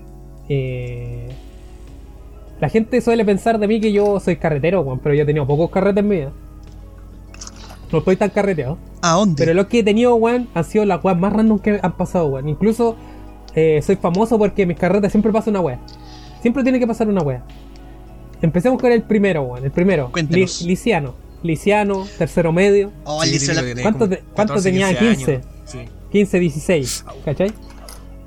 [0.48, 1.28] Eh,
[2.61, 5.70] la gente suele pensar de mí que yo soy carretero, pero yo he tenido pocos
[5.70, 6.33] carretes en mi vida.
[7.90, 8.78] No estoy tan carreteado.
[9.02, 9.35] ¿A dónde?
[9.44, 12.38] Pero los que he tenido, weón, han sido las weas más random que han pasado.
[12.48, 12.96] Incluso
[13.55, 15.78] eh, soy famoso porque en mis carretes siempre pasa una wea.
[16.40, 17.42] Siempre tiene que pasar una wea.
[18.40, 19.57] Empecemos con el primero.
[19.59, 20.11] El primero.
[20.11, 20.62] Cuéntenos.
[20.62, 21.14] Li- Liciano.
[21.42, 22.92] Liciano, tercero medio.
[23.05, 24.88] Oh, Sí, le hizo típico la- que tenía ¿Cuánto como te- cuánto 14, tenía?
[24.88, 25.33] 15 15.
[25.35, 25.46] años.
[25.64, 25.78] Sí.
[26.12, 27.52] 15, 16, ¿cachai?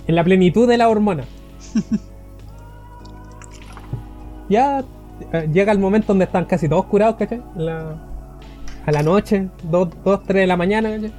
[0.08, 1.24] En la plenitud de la hormona.
[4.50, 4.84] ya
[5.34, 7.42] eh, llega el momento donde están casi todos curados, ¿cachai?
[7.56, 7.96] La-
[8.86, 11.12] a la noche, 2, 3 de la mañana, ¿cachai?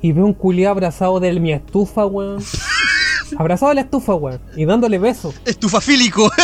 [0.00, 2.42] Y veo un culiado abrazado de mi estufa, weón.
[3.38, 4.40] abrazado de la estufa, weón.
[4.56, 5.34] Y dándole besos.
[5.44, 6.30] Estufafílico.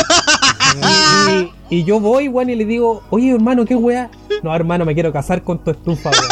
[1.71, 4.09] Y, y yo voy, weón, y le digo, oye, hermano, ¿qué weá?
[4.45, 6.25] No, hermano, me quiero casar con tu estufa, weón.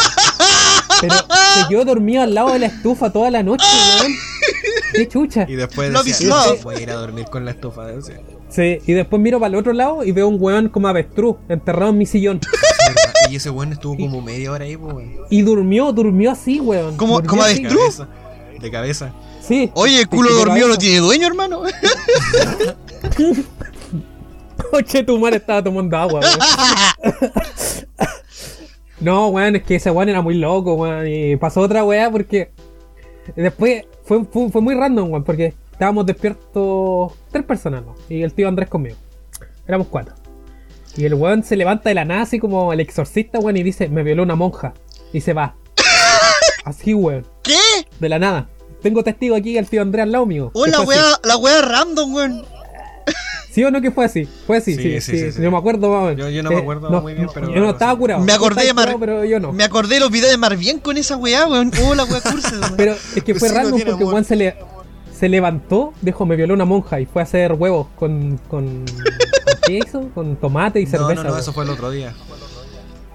[1.01, 3.64] Pero se quedó dormido al lado de la estufa toda la noche,
[4.01, 4.12] weón.
[4.92, 5.46] Qué chucha.
[5.48, 6.62] Y después Love decía, "No, love".
[6.62, 7.87] voy a ir a dormir con la estufa.
[7.87, 8.20] decía.
[8.48, 11.90] Sí, y después miro para el otro lado y veo un weón como avestruz, enterrado
[11.90, 12.40] en mi sillón.
[13.31, 15.12] Y ese weón estuvo como media hora ahí, weón.
[15.29, 16.96] Y durmió, durmió así, weón.
[16.96, 17.20] ¿Cómo-.
[17.20, 17.96] De avestruz?
[17.98, 18.09] cabeza.
[18.59, 19.12] De cabeza.
[19.46, 19.70] Sí.
[19.74, 21.62] Oye, el culo Sí, dormido no tiene dueño, hermano.
[24.70, 26.38] Coche, tu madre estaba tomando agua, weón.
[29.01, 31.07] No, weón, es que ese weón era muy loco, weón.
[31.07, 32.51] Y pasó otra weá porque
[33.37, 37.95] después fue, fue, fue muy random, weón, porque estábamos despiertos tres personas, ¿no?
[38.09, 38.97] Y el tío Andrés conmigo.
[39.67, 40.14] Éramos cuatro.
[40.97, 43.88] Y el weón se levanta de la nada, así como el exorcista, weón, y dice,
[43.88, 44.75] me violó una monja.
[45.12, 45.55] Y se va.
[46.64, 47.27] Así, weón.
[47.43, 47.57] ¿Qué?
[48.01, 48.49] De la nada.
[48.83, 50.51] Tengo testigo aquí al tío Andrés al lado mío.
[50.55, 52.45] Oh, la wea, la wea random, weón.
[53.59, 54.29] ¿Sí o no que fue así?
[54.47, 55.18] Fue así, Sí, sí, sí, sí.
[55.18, 55.42] sí, sí.
[55.42, 56.18] Yo me acuerdo, más o menos.
[56.27, 58.23] Yo- yo no me acuerdo muy bien, pero- Yo no estaba curado.
[58.23, 59.53] Me acordé de Mar- curado, Pero yo no.
[59.53, 61.73] Me acordé de los videos de Marvien con esa weá, weón.
[61.85, 62.75] Oh, la wea cursa, weón.
[62.77, 64.12] Pero es que fue Sí, no random porque amor.
[64.12, 64.55] Juan se le
[65.12, 68.85] se levantó, dijo, me violó una monja y fue a hacer huevos con con, con
[69.66, 70.09] ¿qué hizo?
[70.14, 71.14] Con tomate y No, cerveza.
[71.14, 71.40] no, no, weón.
[71.40, 72.14] eso fue el otro día.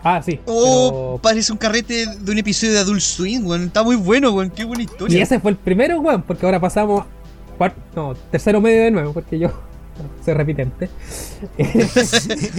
[0.04, 0.42] Ah, sí.
[0.46, 3.64] Oh, parece un carrete de un episodio de Adult Swing, weón.
[3.68, 4.50] Está muy bueno, weón.
[4.50, 5.20] Qué buena pero- historia.
[5.20, 7.06] Y ese fue el primero, weón, porque ahora pasamos
[7.58, 9.50] cuarto, no, tercero medio de nuevo, porque yo
[10.24, 10.90] soy repitente.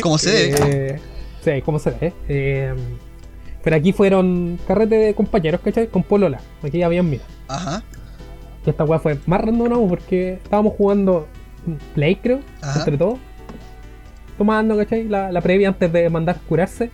[0.03, 1.01] Como se debe.
[1.44, 2.12] Eh, sí, como se ve.
[2.29, 2.75] Eh,
[3.62, 5.88] pero aquí fueron carrete de compañeros, ¿cachai?
[5.88, 6.40] Con Polola.
[6.62, 7.25] Aquí habían mira.
[7.49, 7.83] Ajá.
[8.64, 11.27] Y esta weá fue más random porque estábamos jugando
[11.94, 12.81] Play, creo, Ajá.
[12.81, 13.18] entre todos.
[14.37, 15.09] Tomando, ¿cachai?
[15.09, 16.90] La, la previa antes de mandar curarse.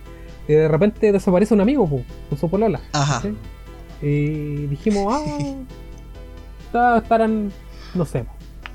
[0.47, 2.81] Y de repente desaparece un amigo, pu, con su polola.
[2.93, 3.15] Ajá.
[3.15, 3.35] ¿cachai?
[4.01, 5.13] Y dijimos,
[6.73, 7.51] ah, estarán,
[7.93, 8.25] no sé,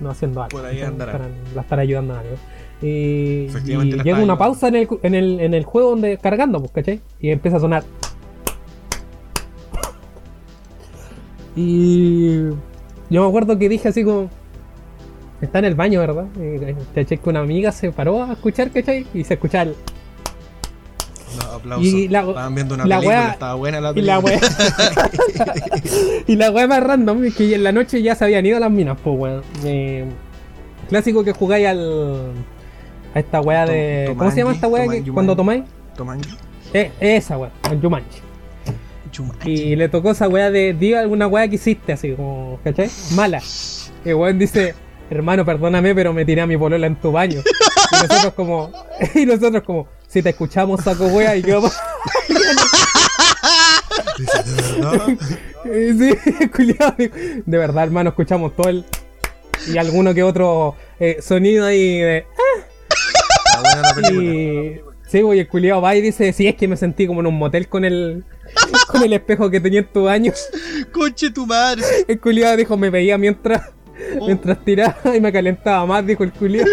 [0.00, 0.56] no haciendo algo.
[0.58, 0.80] Por ahí.
[0.80, 2.36] Estarán- la ayudando a algo.
[2.82, 6.72] Y, y llega una pausa en el, en, el, en el juego donde cargando, pues,
[6.72, 7.00] ¿cachai?
[7.20, 7.84] Y empieza a sonar.
[11.54, 12.50] Y
[13.10, 14.28] yo me acuerdo que dije así como.
[15.40, 16.26] Está en el baño, ¿verdad?
[16.36, 19.06] Y caché que una amiga se paró a escuchar, ¿cachai?
[19.14, 19.74] Y se escuchaba el.
[21.56, 21.86] Aplausos.
[21.86, 24.48] Y la- Estaban viendo una la película, wea- estaba buena la Y la película.
[26.26, 28.70] y la wea más random es que en la noche ya se habían ido las
[28.70, 29.42] minas, pues weón.
[29.64, 30.04] Eh,
[30.88, 32.32] clásico que jugáis al.
[33.14, 34.14] A esta Tom- de.
[34.16, 35.10] ¿Cómo se llama esta Jumanji.
[35.10, 35.64] cuando tomáis?
[35.96, 36.30] Tomanji.
[36.74, 38.20] Eh, esa wea, el Jumanji.
[39.10, 39.50] Chumanji.
[39.50, 42.90] Y le tocó esa weá de, diga alguna weá que hiciste, así como, ¿cachai?
[43.14, 43.40] Mala.
[44.04, 44.74] Y el weón dice,
[45.08, 47.40] hermano, perdóname, pero me tiré a mi polola en tu baño.
[47.98, 48.72] Y nosotros como,
[49.14, 51.62] y nosotros como, si te escuchamos, saco weá, y yo,
[54.16, 56.94] Dice, ¿de verdad?
[56.98, 57.10] sí,
[57.44, 58.84] de verdad, hermano, escuchamos todo el,
[59.72, 64.34] y alguno que otro eh, sonido ahí de, Está buena la película.
[64.34, 67.26] y, sí, güey, el culiao va y dice, sí, es que me sentí como en
[67.26, 68.24] un motel con el,
[68.88, 70.32] con el espejo que tenía en tu baño.
[70.92, 71.82] Conche tu madre.
[72.06, 73.62] El culiado dijo, me veía mientras,
[74.18, 74.26] Oh.
[74.26, 76.70] mientras tiraba y me calentaba más, dijo el culiado.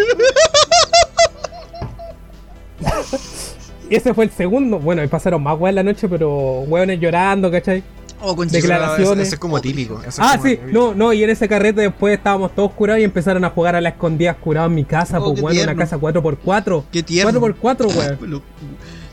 [3.90, 4.78] y ese fue el segundo.
[4.78, 7.82] Bueno, y pasaron más weas la noche, pero weones llorando, ¿cachai?
[8.20, 8.50] Oh, madre.
[8.52, 9.12] declaraciones.
[9.12, 10.00] Ese, ese es como típico.
[10.18, 10.72] Ah, como sí, típico.
[10.72, 13.80] no, no, y en ese carrete después estábamos todos curados y empezaron a jugar a
[13.82, 16.84] la escondida curados en mi casa, Oh, pues weón, una casa 4x4.
[16.90, 17.40] Qué tierno.
[17.40, 18.42] 4x4, weón.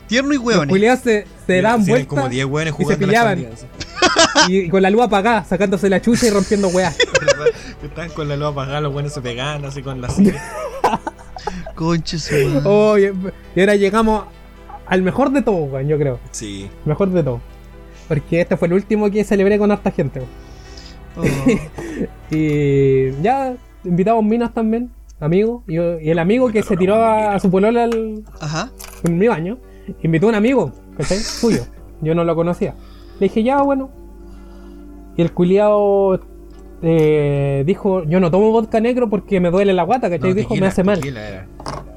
[0.06, 0.68] Tierno y Los hueones.
[0.68, 3.54] culiados se, se daban tienen como vueltas 10 hueones y se jugando a la pillaban.
[4.48, 6.96] y, y con la luz apagada, sacándose la chucha y rompiendo weas.
[7.82, 10.42] estaban con la luz apagada, los buenos se pegaban así con la silla.
[11.84, 12.68] Conche su madre.
[12.68, 13.12] Oye,
[13.56, 14.24] y ahora llegamos
[14.86, 16.18] al mejor de todo, weón, yo creo.
[16.30, 16.68] Sí.
[16.84, 17.40] Mejor de todo.
[18.08, 20.22] Porque este fue el último que celebré con harta gente.
[21.16, 21.22] Oh.
[22.30, 24.90] Y ya invitamos minas también,
[25.20, 25.62] amigos.
[25.68, 28.70] Y, y el amigo que se tiró a, a su polola al- Ajá.
[29.04, 29.58] en mi baño,
[30.02, 31.18] invitó a un amigo, ¿cachai?
[31.18, 31.64] Suyo.
[32.00, 32.74] Yo no lo conocía.
[33.20, 33.90] Le dije, ya, bueno.
[35.16, 36.18] Y el culiao
[36.82, 40.30] eh, dijo, yo no tomo vodka negro porque me duele la guata, ¿cachai?
[40.30, 41.00] No, dijo, tequila, me hace mal.
[41.00, 41.46] tequila.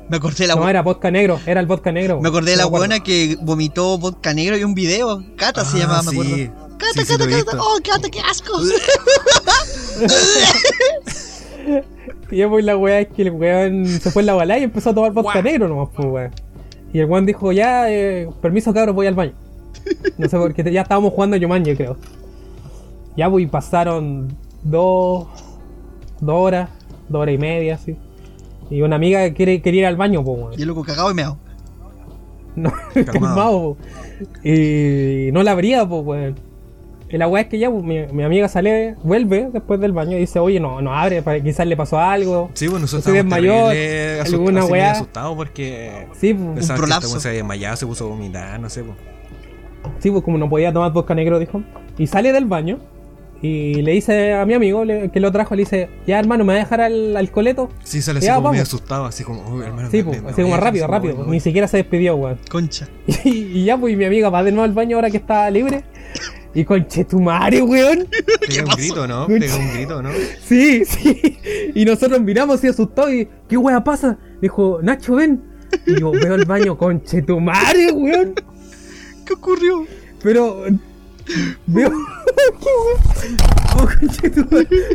[0.10, 2.20] Me acordé de la No, era vodka negro, era el vodka negro.
[2.22, 5.24] Me acordé de la buena que vomitó vodka negro y un video.
[5.36, 6.15] Cata se Ah, llamaba, me sí.
[6.20, 6.78] acuerdo.
[6.78, 7.58] Cata, Sí, sí, Cata, he Cata.
[7.60, 8.54] Oh, Cata, qué asco.
[12.32, 14.63] Y ya pues la weá es que el weón se fue en la balada y
[14.63, 16.32] empezó a tomar vodka negro nomás, pues weón.
[16.94, 19.34] Y el weón dijo, ya, eh, permiso cabros, voy al baño.
[20.18, 21.98] No sé por qué, ya estábamos jugando a Yumanji, creo.
[23.15, 25.28] Ya pues y pasaron dos,
[26.20, 26.70] dos horas,
[27.10, 27.96] dos horas y media, así.
[28.69, 30.54] Y una amiga quiere, quería ir al baño, pues weón.
[30.58, 31.38] Y el loco cagado y meado.
[32.56, 32.71] No,
[33.06, 33.75] Calmado.
[33.75, 33.78] po.
[34.47, 36.36] Y no la abría, pues, weón.
[37.10, 40.15] Y la weá es que ya, pues, mi, mi amiga sale, vuelve después del baño
[40.17, 42.49] y dice, oye, no, no abre, para- quizás le pasó algo.
[42.54, 44.91] Sí, bueno, nosotros Se estábamos terrible asust- alguna weá.
[44.91, 47.10] asustados porque Sí, pues, que este prolapso.
[47.10, 48.84] weón se había desmayado, se puso a vomitar, no sé.
[48.84, 48.97] pues.
[49.99, 51.62] sí, pues como no podía tomar vodka negro, dijo.
[51.97, 52.80] Y sale del baño
[53.45, 56.53] y le dice a mi amigo le- que lo trajo, le dice, ya hermano, ¿me
[56.53, 57.69] va a dejar al, al coleto?
[57.84, 58.67] Sí, sale así Ya, como medio vamos.
[58.73, 59.89] asustado, así como, uy, hermano.
[59.91, 61.15] Sí, me- pues, me- así me como rápido, rápido.
[61.17, 62.39] voy, Ni siquiera se despidió, weón.
[62.49, 62.88] Concha.
[63.25, 65.84] Y, y ya, pues, mi amiga va de nuevo al baño ahora que está libre.
[66.53, 68.08] Y conche tu madre, weón.
[68.47, 68.77] Pega un pasó?
[68.77, 69.27] grito, ¿no?
[69.27, 70.10] Pega un grito, ¿no?
[70.47, 71.38] Sí, sí.
[71.75, 74.17] Y nosotros miramos así asustados y, ¿qué wea pasa?
[74.41, 75.43] Dijo, Nacho, ven.
[75.86, 78.34] Y yo veo el baño, conche tu madre, weón.
[79.25, 79.86] ¿Qué ocurrió?
[80.23, 80.63] Pero.
[81.65, 81.91] Veo.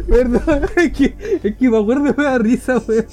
[0.09, 3.07] Perdón, es que, es que me acuerdo me da risa, weón.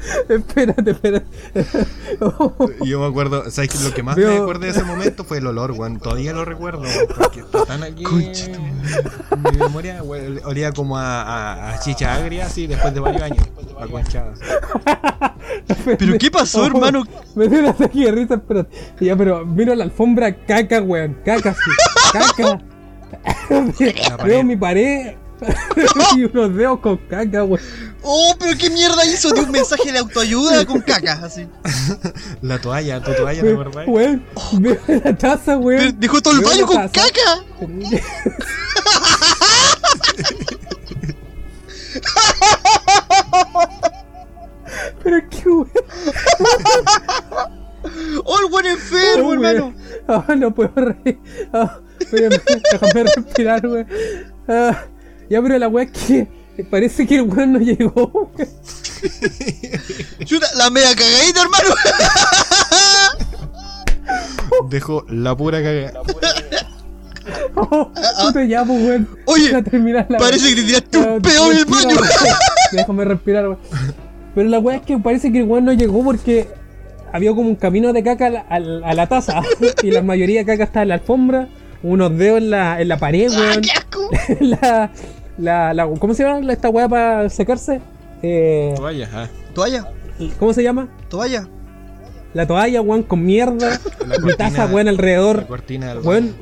[0.28, 1.26] espérate, espérate.
[2.20, 3.78] Oh, yo me acuerdo, ¿sabes qué?
[3.84, 5.98] Lo que más Veo- me acuerdo de ese momento fue el olor, weón.
[5.98, 10.40] Todavía lo recuerdo, weón, porque está tan aquí en mi memoria, weón.
[10.44, 13.44] Olía como a, a, a chicha agria, así, después de varios años.
[15.68, 15.90] Así.
[15.98, 17.04] ¿Pero qué pasó, Oh, hermano?
[17.34, 18.70] Me dio un ataque de risa, espérate.
[19.00, 21.16] Ya, pero miro la alfombra caca, weón.
[21.24, 21.70] Caca, sí.
[22.12, 22.60] Caca.
[24.24, 25.14] Veo mi pared.
[26.16, 27.60] y unos dedos con caca, weón.
[28.02, 31.48] Oh, pero qué mierda hizo de un mensaje de autoayuda con caca, así.
[32.42, 33.86] La toalla, tu toalla, ¿te acordás?
[33.88, 34.24] Weón,
[34.58, 36.00] veo la taza, Pero weón.
[36.00, 37.06] dejó todo el Veo baño con taza.
[37.08, 37.44] caca.
[45.02, 45.70] Pero qué weón.
[48.24, 49.74] Oh, el buen enfermo, Oh, hermano.
[50.06, 51.18] Ah, no puedo reír.
[51.52, 51.78] Ah,
[52.10, 53.86] déjame respirar, weón.
[54.48, 54.84] Ah,
[55.30, 56.28] ya, pero la weá es que
[56.70, 58.30] parece que el weón no llegó.
[60.24, 61.74] Chuta, la media cagadita, hermano.
[64.68, 66.00] Dejó la pura cagada.
[67.54, 67.92] Oh,
[68.26, 69.08] puta, ya, pues, weón.
[69.26, 71.96] Oye, Para terminar la Parece que te tiraste un Ah, pedo en el baño.
[72.72, 73.58] Déjame respirar, weón.
[74.34, 76.48] Pero la weá es que parece que el weón no llegó porque
[77.12, 79.40] había como un camino de caca a la, a la- a la taza.
[79.82, 81.48] y la mayoría de caca está en la alfombra,
[81.82, 83.60] unos dedos en la, en la pared, ¡Ah, weón.
[83.62, 84.10] qué asco!
[84.40, 84.90] la,
[85.40, 87.80] la, la- ¿Cómo se llama esta weá para secarse?
[88.22, 89.28] Eh, Toalla, ah.
[89.54, 89.88] Toalla,
[90.38, 90.88] ¿Cómo se llama?
[91.08, 91.48] toalla.
[92.34, 93.80] La toalla, weón, con mierda.
[94.06, 95.46] La Mi taza, weón, La alrededor.
[95.46, 96.34] cortina del Weón,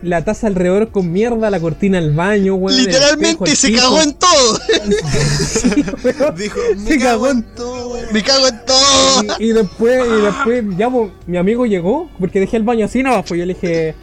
[0.00, 2.76] la taza alrededor con mierda, la cortina al baño, weón.
[2.78, 4.58] Literalmente se cagó en todo.
[5.08, 6.34] Sí, weón.
[6.36, 8.06] Dijo, Se cagó en todo, weón.
[8.12, 9.36] Me cago en todo.
[9.38, 13.02] Y, y después, y después, ya, pues, mi amigo llegó, porque dejé el baño así,
[13.02, 13.94] no, pues yo le dije,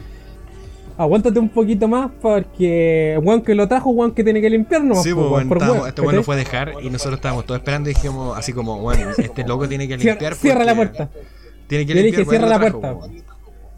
[0.96, 4.94] aguántate un poquito más, porque Juan que lo trajo, Juan que tiene que limpiar, no,
[4.96, 7.58] Sí, pues, weón, bueno, por weón, este weón fue a dejar y nosotros estábamos todos
[7.60, 10.34] esperando y dijimos así como, bueno, este loco tiene que limpiar.
[10.34, 11.08] Cierra la puerta.
[11.66, 12.20] Tiene que Yo limpiar.
[12.20, 12.98] dije, cierra weón, la trajo, puerta.
[12.98, 13.22] weón.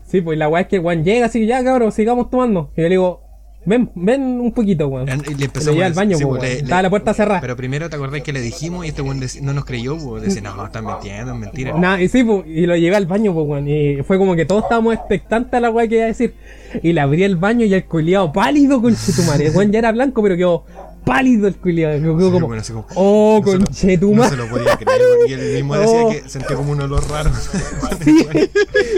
[0.07, 2.71] Sí, pues la weá es que Juan llega así, ya cabrón, sigamos tomando.
[2.77, 3.23] Y yo le digo,
[3.67, 5.07] ven, ven un poquito, weón.
[5.09, 6.57] Y le llevé a al baño, sí, pues, weón.
[6.57, 7.41] Estaba la puerta cerrada.
[7.41, 10.23] Pero primero te acordás que le dijimos y este weón no nos creyó, pues.
[10.23, 11.77] Dice, no, están mintiendo, es mentira.
[11.79, 13.69] Nah, y sí, pues, y lo llevé al baño, pues, weón.
[13.69, 16.35] Y fue como que todos estábamos expectantes a la weá que iba a decir.
[16.83, 19.47] Y le abrí el baño y el culiado pálido, conchetumare.
[19.47, 20.65] El weón ya era blanco, pero quedó
[21.05, 21.99] pálido el culiado.
[21.99, 25.01] Quedó Sí, como, bueno, como, oh, no se lo- No se lo podía creer.
[25.29, 26.11] Y él mismo decía Oh.
[26.11, 27.31] que sentía como un olor raro.
[28.05, 28.27] Sí.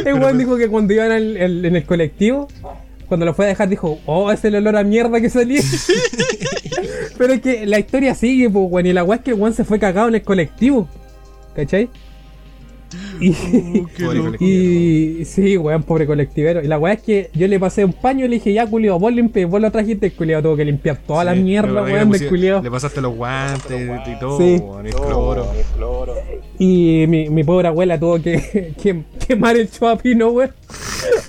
[0.04, 2.48] El weón dijo que cuando iban al- el- en el colectivo,
[3.06, 5.60] cuando lo fue a dejar, dijo, oh, es el olor a mierda que salía.
[7.18, 8.86] Pero es que la historia sigue, pues, weón.
[8.86, 10.88] Y la weá es que el weón se fue cagado en el colectivo.
[11.54, 11.88] ¿Cachai?
[13.20, 13.32] Y,
[14.04, 14.36] colectivo.
[14.40, 16.62] y sí, weón, pobre colectivero.
[16.62, 18.98] Y la weá es que yo le pasé un paño y le dije, ya, culio,
[18.98, 22.18] vos limpié, vos lo trajiste, el culiado tuvo que limpiar toda la mierda, weón, le
[22.18, 22.62] del culiado.
[22.62, 24.56] Le pasaste los guantes y todo, Sí.
[24.62, 25.46] weón, el cloro.
[26.58, 30.50] Y mi, mi pobre abuela tuvo que, que quemar el chuapino, weón.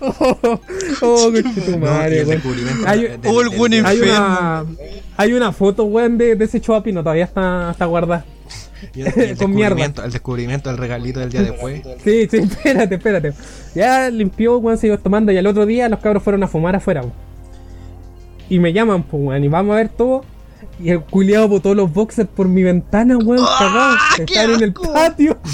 [0.04, 0.60] Oh,
[1.02, 1.32] oh,
[1.66, 2.42] tu madre, weón.
[2.86, 3.42] Hay- Oh,
[3.86, 4.66] Hay una,
[5.18, 8.26] hay una foto, weón, de, de ese chuapino, todavía está, está guardada.
[8.96, 9.86] y el- y el con mierda.
[10.04, 11.82] el descubrimiento del regalito del día después.
[12.04, 13.34] Sí, sí, espérate, espérate.
[13.76, 16.76] Ya limpió, weón, se iba tomando y al otro día los cabros fueron a fumar
[16.76, 17.14] afuera, weón.
[18.50, 20.24] Y me llaman, pues, weón, y vamos a ver todo.
[20.80, 23.96] Y el culiado botó los boxers por mi ventana, weón, ¡Ah, cagado.
[24.18, 25.38] qué Están en el patio.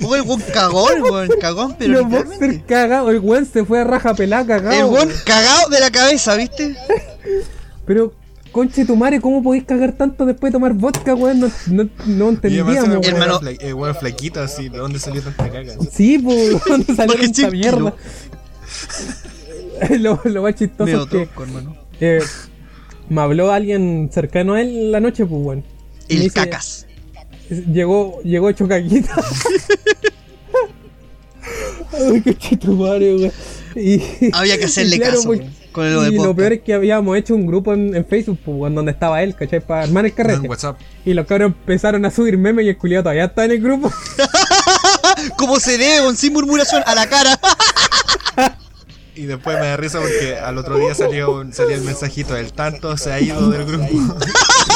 [0.00, 3.10] El buen cagón, weón, cagón, pero los boxers cagados.
[3.10, 4.76] El weón se fue a raja pelada, cagado.
[4.76, 5.20] El buen weón.
[5.24, 6.76] cagado de la cabeza, ¿viste?
[7.86, 8.12] Pero,
[8.52, 11.40] conche tu madre, ¿cómo podéis cagar tanto después de tomar vodka, weón?
[11.40, 13.04] No, no, no Y entendíamos, weón.
[13.04, 15.72] Hermano- fla- eh, weón, flaquito así, ¿de dónde salió tanta caca?
[15.92, 17.94] Sí, pues, ¿dónde salió sí, mierda?
[19.98, 21.76] lo, lo más chistoso es que hermano.
[22.00, 22.20] eh,
[23.08, 25.64] me habló alguien cercano a él la noche, pues, weón.
[26.08, 26.86] Y me El dice- cacas.
[27.72, 29.14] Llegó, llegó hecho caquita.
[31.92, 33.32] Ay, qué chito madre, weón.
[33.76, 34.00] Y,
[34.32, 36.60] Había que hacerle y claro, caso, pues, weón, con lo de y lo peor es
[36.62, 39.60] que habíamos hecho un grupo en, en Facebook, pues, donde estaba él, ¿cachai?
[39.60, 40.48] Para armar el carrete.
[41.04, 43.92] Y los cabros empezaron a subir memes y el culiado todavía está en el grupo.
[45.36, 47.38] Como se debe, weón, sin murmuración, a la cara.
[49.14, 52.52] Y después me da risa porque al otro día salió, un- salió el mensajito, el
[52.52, 53.88] tanto se ha ido del grupo.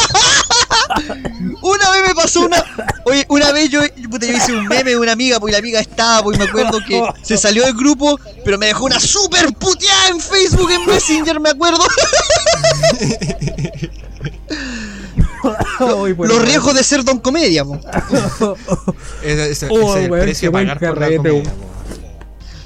[1.62, 2.62] Una vez me pasó una.
[3.04, 3.80] Oye, una vez yo,
[4.11, 6.78] puta, yo hice un meme de una amiga, pues la amiga estaba, pues me acuerdo
[6.87, 11.40] que se salió del grupo, pero me dejó una super puteada en Facebook, en Messenger,
[11.40, 11.83] me acuerdo.
[16.16, 17.78] Bueno, Los riesgos de ser Don Comedia, po.
[19.22, 21.42] Ese, ese- Oh, ese es el weón, precio a buen pagar por la carrete, comedia.
[21.42, 21.54] weón.
[21.59, 21.66] po.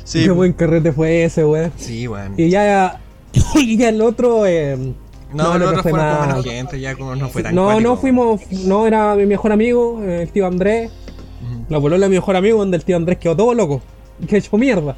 [0.05, 0.35] Sí, Qué po.
[0.37, 1.73] buen carrete fue ese, weón.
[1.79, 2.35] Sí, weón.
[2.37, 3.01] Y ya,
[3.57, 4.93] y ya el otro, eh,
[5.33, 7.89] No, no, otro no fue más- menos gente, ya como no fue tan No, cuático.
[7.89, 10.91] no fuimos, no era mi mejor amigo, el tío Andrés.
[10.91, 11.65] Ujú.
[11.69, 13.81] La polola de mi mejor amigo, donde el tío Andrés quedó todo loco.
[14.27, 14.97] Que hecho mierda.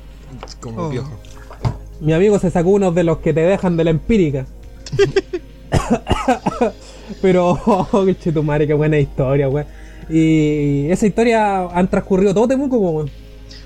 [0.61, 0.91] Como Oh.
[0.91, 1.11] piojo.
[2.01, 4.47] Mi amigo se sacó unos de los que te dejan de la empírica.
[7.23, 9.67] Pero, oh, que tu madre, qué buena historia, weón.
[10.09, 13.11] Y esa historia han transcurrido todo Temuco, weón.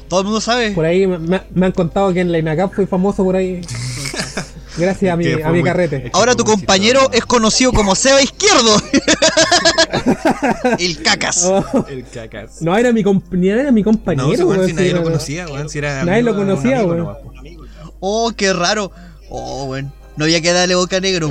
[0.08, 0.72] Todo el mundo sabe.
[0.72, 3.60] Por ahí me han contado que en la INACAP fui famoso por ahí.
[4.76, 6.10] Gracias a mi, a mi muy- carrete.
[6.12, 8.76] Ahora tu compañero es conocido como Seba Izquierdo.
[10.78, 11.44] el cacas.
[11.44, 12.60] Oh, El cacas.
[12.60, 15.02] no era mi, comp- ni era mi compañero, No, si, weón, weón, si nadie lo
[15.02, 15.68] conocía, weón.
[15.68, 16.98] Si era Nadie amigo lo conocía, weón.
[16.98, 17.32] nomás, po.
[18.00, 18.90] Oh, qué raro.
[19.28, 19.92] Oh, bueno.
[20.16, 21.28] No había que darle boca negro,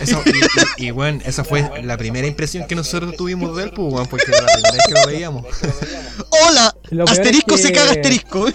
[0.00, 3.70] eso, y, y, y, weón, esa fue la primera impresión que nosotros tuvimos de él,
[3.72, 5.46] pues, weón, porque era la primera vez que lo veíamos.
[6.30, 6.74] Hola.
[6.90, 8.46] Lo Asterisco es se caga asterisco.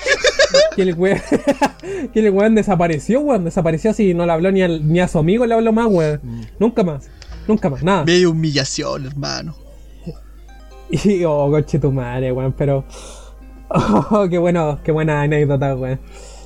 [0.76, 1.20] que el weón,
[2.14, 3.44] que el weón desapareció, weón.
[3.46, 6.20] Desapareció así, no le habló ni, al- ni a su amigo, le habló más, weón.
[6.24, 6.42] Mm.
[6.60, 7.10] Nunca más.
[7.48, 8.06] Nunca más, nada.
[8.06, 9.56] Medio humillación, hermano.
[10.90, 12.84] Y, oh, coche tu madre, weón, pero.
[13.70, 16.00] Oh, qué bueno, qué buena anécdota, weón.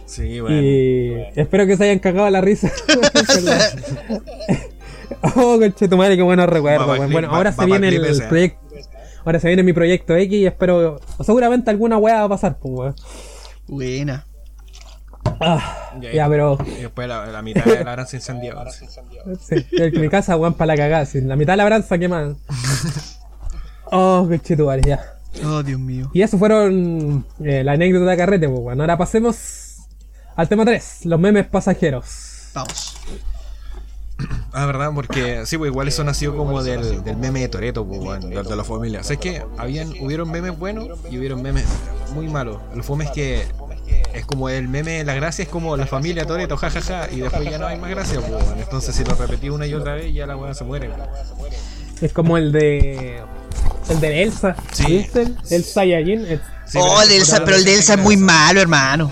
[0.06, 0.64] Sí, weón.
[0.64, 2.72] Y espero que se hayan cagado la risa.
[5.36, 8.24] oh, coche tu madre, qué buenos recuerdos, Bueno, va- ahora se viene el ese.
[8.26, 8.60] proyecto.
[9.26, 11.00] Ahora se viene mi proyecto X y espero.
[11.24, 12.96] Seguramente alguna weá va a pasar, pues, weón.
[13.68, 14.26] Buena.
[15.40, 16.58] Ah, ya, pero.
[16.66, 18.56] Y después la, la mitad de la gran se incendió.
[19.40, 21.06] Sí, en mi casa, weón, para la cagada.
[21.06, 22.36] sí, La mitad de la branza quemada.
[23.92, 25.00] Oh, qué chetuare, ya.
[25.44, 26.10] Oh, Dios mío.
[26.14, 28.84] Y eso fueron eh, la anécdota de carrete, pues, bueno.
[28.84, 29.80] Ahora pasemos
[30.36, 32.50] al tema 3, los memes pasajeros.
[32.54, 32.98] Vamos.
[34.54, 38.22] Ah, verdad, porque sí, pues igual eso nació como del, del meme de Toreto, pues,
[38.22, 39.02] de, de la familia.
[39.02, 41.66] O sea, es que habían, hubieron memes buenos y hubieron memes
[42.14, 42.58] muy malos.
[42.74, 43.46] El fome es que
[44.14, 47.58] es como el meme, la gracia es como la familia Toreto, jajaja, y después ya
[47.58, 48.44] no hay más gracia, pues.
[48.58, 50.90] Entonces, si lo repetí una y otra vez, ya la weá se muere.
[52.02, 53.22] Es como el de.
[53.90, 54.56] El de Elsa.
[54.72, 54.86] Sí.
[54.86, 55.22] ¿Viste?
[55.24, 56.26] El, el Saiyajin.
[56.26, 59.12] el- Sí, oh, el de Elsa, pero el de Elsa es muy malo, hermano.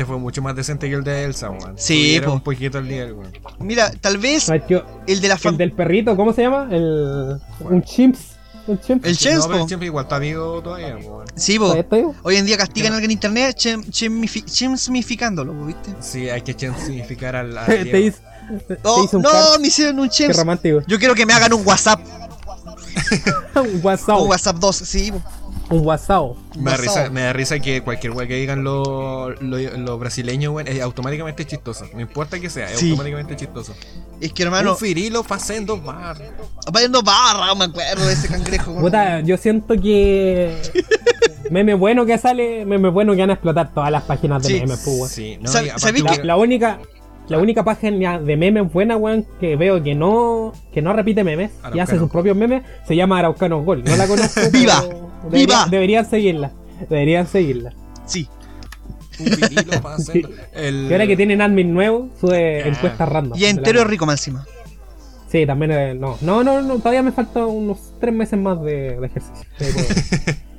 [0.00, 1.74] Este fue mucho más decente que el de Elsa, weón.
[1.76, 3.32] Sí, un poquito el nivel, weón.
[3.58, 6.68] Mira, tal vez el de la el del perrito, ¿cómo se llama?
[6.70, 7.38] El.
[7.60, 8.18] Un chimps.
[8.66, 9.06] Un chimps.
[9.06, 9.68] El Chems, No, po.
[9.68, 11.26] siempre igual está amigo todavía, weón.
[11.34, 11.74] Sí, po.
[12.22, 15.90] Hoy en día castigan a alguien en internet chemifi- chemsmificándolo, po, ¿viste?
[16.00, 17.58] Sí, hay que significar al.
[17.58, 18.20] al Te hice,
[18.68, 20.36] te Oh, un no, me hicieron un Qué chems.
[20.38, 20.80] romántico.
[20.86, 22.00] Yo quiero que me hagan un WhatsApp.
[23.54, 24.18] un WhatsApp.
[24.18, 25.20] Un WhatsApp 2, sí, po.
[25.70, 26.34] Un WhatsApp.
[26.56, 30.52] Me da, risa, me da risa que cualquier weá que digan los los- los brasileños,
[30.52, 31.86] weón, es automáticamente chistoso.
[31.94, 32.90] No importa que sea, es Sí.
[32.90, 33.74] automáticamente chistoso.
[34.20, 36.16] Es que, hermano, Un firilo pasando bar.
[37.04, 38.72] barra, me acuerdo de ese cangrejo.
[38.72, 38.82] weón.
[38.84, 40.60] Puta, yo siento que.
[41.50, 44.54] meme bueno que sale, meme bueno que van a explotar todas las páginas de Sí.
[44.60, 45.08] memes, pues, weón.
[45.08, 46.78] Sí, no, Sab- y aparte ¿sabéis La, que- la única,
[47.30, 51.52] la única página de memes buena, weón, que veo que no, que no repite memes
[51.72, 53.82] y hace sus propios memes, se llama Araucano Gol.
[53.84, 54.40] No la conozco.
[54.52, 54.82] ¡Viva!
[54.82, 55.66] debería- ¡Viva!
[55.70, 56.50] Deberían seguirla.
[56.88, 57.72] Deberían seguirla.
[58.04, 58.28] Sí.
[59.20, 60.22] un vinilo para hacer
[60.54, 60.86] el...
[60.88, 62.68] Y ahora que tienen admin nuevo, sube Ah.
[62.68, 63.38] encuestas random.
[63.38, 64.44] Y entero la- rico más encima.
[65.28, 65.70] Sí, también.
[65.70, 66.18] eh, no.
[66.22, 69.46] no, no, no, todavía me faltan unos tres meses más de, de ejercicio.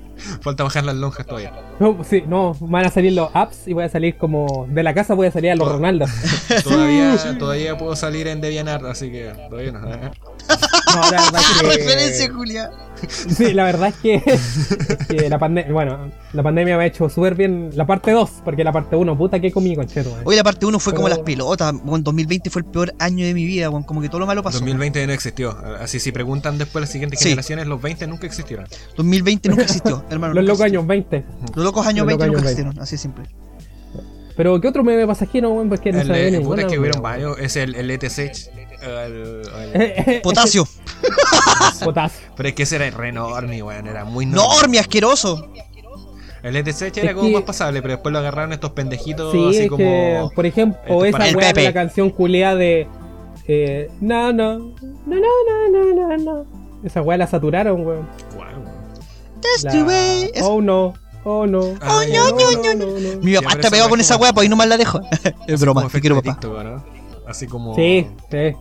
[0.42, 1.52] Falta bajar las lonjas todavía.
[1.80, 4.68] no, sí, no, van a salir los apps y voy a salir como.
[4.70, 5.74] De la casa voy a salir a los Oh.
[5.74, 6.06] Ronaldo.
[6.64, 9.80] Todavía, todavía puedo salir en DeviantArt, así que todavía no.
[9.82, 10.02] No, es
[11.62, 12.72] que- Referencia, Julia.
[13.38, 14.24] Sí, la verdad es que,
[15.08, 18.64] que la pandemia, bueno, la pandemia me ha hecho súper bien la parte 2, porque
[18.64, 20.16] la parte 1, puta que comí, concheto.
[20.24, 21.74] Hoy la parte 1 fue como Pero- las pelotas.
[21.84, 23.84] Bueno, 2020 fue el peor año de mi vida, weón.
[23.84, 24.60] Como que todo lo malo pasó.
[24.60, 25.58] 2020 no existió.
[25.80, 27.26] Así si preguntan después las siguientes Sí.
[27.30, 28.66] generaciones, los 20 nunca existieron.
[28.97, 30.34] 2020 nunca existió, hermano.
[30.34, 31.24] Los locos años 20.
[31.56, 33.24] Los locos años Los 20 locos nunca años existieron, así de simple.
[34.38, 35.68] Pero ¿qué otro meme pasajero, weón?
[35.68, 37.38] Pues que no el, sabía ninguna, puta, es que hubieron varios.
[37.39, 38.32] Es el, el ETC.
[40.24, 40.68] Potasio.
[41.84, 42.28] Potasio.
[42.36, 43.88] Pero es que ese era re enorme, weón.
[43.88, 44.80] Era muy enorme.
[44.80, 45.52] asqueroso.
[46.44, 50.32] El ETC era como más pasable, pero después lo agarraron estos pendejitos así como.
[50.36, 52.88] Por ejemplo, esa weá de la canción culea de.
[53.48, 54.76] Eh, no, no, no,
[55.06, 56.46] no, no, no, no,
[56.84, 58.08] Esa weá la saturaron, weón.
[59.64, 60.44] La...
[60.44, 60.94] Oh no.
[61.24, 61.76] Oh no.
[61.82, 64.44] Ah, oh, ah, no, no, no, no, Mi papá está pegado con esa weá, pues
[64.44, 65.02] ahí nomás la dejo.
[65.48, 66.32] es broma, te quiero papá.
[66.32, 66.84] Adicto,
[67.28, 67.76] así como.
[67.76, 68.56] Sí, sí.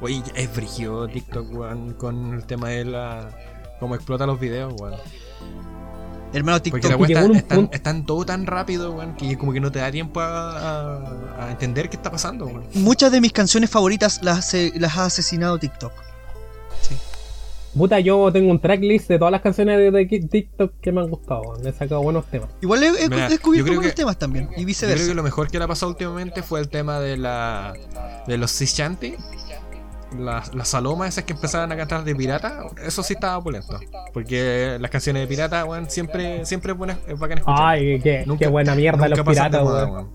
[0.00, 3.30] Oye, es brigio TikTok, weón, con el tema de la.
[3.80, 4.94] Cómo explota los videos, weón.
[6.32, 6.84] Hermano TikTok.
[7.08, 10.58] están, punto- están todo tan rápido, weón, que como que no te da tiempo a,
[10.58, 12.64] a- a entender qué está pasando, weón.
[12.74, 15.92] Muchas de mis canciones favoritas las, las ha asesinado TikTok.
[17.76, 21.10] Puta, yo tengo un tracklist de todas las canciones de, de TikTok que me han
[21.10, 21.42] gustado.
[21.62, 22.48] Me he sacado buenos temas.
[22.60, 24.44] Igual he, he Mira, descubierto buenos que- temas también.
[24.46, 25.06] Y Yo creo viceversa.
[25.08, 27.74] que lo mejor que le ha pasado últimamente fue el tema de la
[28.26, 29.14] de los Sishanti.
[30.18, 33.78] Las, las salomas esas que empezaban a cantar de pirata, eso sí estaba opulento.
[34.14, 37.60] Porque las canciones de pirata, weón, siempre, siempre es, buena, es bacán escuchar.
[37.60, 40.08] Ay, qué, Nunca- qué buena mierda los piratas, weón.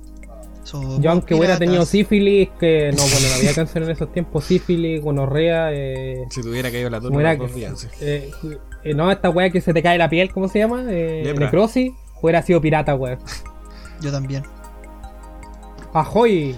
[1.01, 5.01] Yo aunque hubiera tenido sífilis, que no, bueno, no había canción en esos tiempos, sífilis,
[5.01, 8.31] gonorrea, eh, Si tuviera caído la los dos días, eh,
[8.83, 10.83] eh, no, esta weá que se te cae la piel, ¿cómo se llama?
[10.87, 11.91] Eh, necrosis,
[12.21, 13.19] hubiera sido pirata, weón.
[14.01, 14.43] Yo también.
[15.93, 16.55] Ajoy,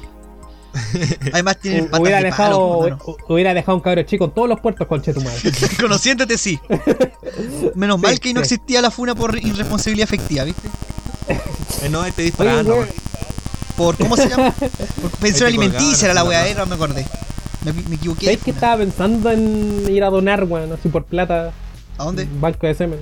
[1.33, 4.49] Además tienen hu- patas hubiera de dejado, palo, hubiera dejado un cabro chico en todos
[4.49, 5.33] los puertos con Chetumal.
[5.79, 6.59] Conociéndote, sí.
[7.75, 10.67] Menos mal Sí, que no existía la funa por irresponsabilidad afectiva, ¿viste?
[11.29, 12.85] Eh, no, este disparando.
[13.77, 14.51] Por, ¿cómo se llama?
[15.01, 17.05] Por pensión alimenticia era la weá, era, me acordé.
[17.63, 18.25] Me, me equivoqué.
[18.27, 21.51] ¿Sabes que estaba pensando en ir a donar, weón, así por plata?
[21.97, 22.23] ¿A dónde?
[22.23, 22.99] Un Banco de semen.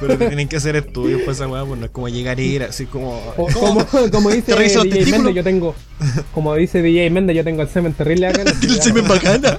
[0.00, 2.44] Pero te tienen que hacer estudios para esa weá, pues no es como llegar y
[2.44, 3.18] ir así como.
[3.36, 5.10] O- como, como dice ¿Te reviso los DJ?
[5.12, 5.74] Méndez, yo tengo.
[6.32, 8.42] Como dice DJ Méndez, yo tengo el semen terrible acá.
[8.62, 9.58] El semen bacana.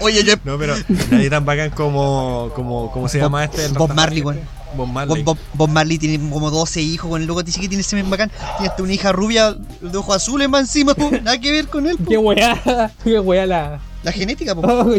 [0.00, 0.34] Oye, yo.
[0.44, 0.74] No, pero
[1.10, 2.50] nadie tan bacán como.
[2.54, 3.64] como ¿Cómo se Bob- llama este?
[3.64, 4.28] El Bob rastafari Marley, este?
[4.28, 4.62] weón.
[4.74, 5.22] Bob Bob, Marley.
[5.22, 8.30] Bob- Bob Marley tiene como 12 hijos, con el loco dice que tiene semen bacán.
[8.58, 11.10] Tiene hasta una hija rubia de ojos azules más encima, po.
[11.10, 12.08] Nada que ver con él, po.
[12.10, 13.80] Qué weá, qué weá la.
[14.02, 14.60] La genética, po.
[14.62, 14.94] Oh,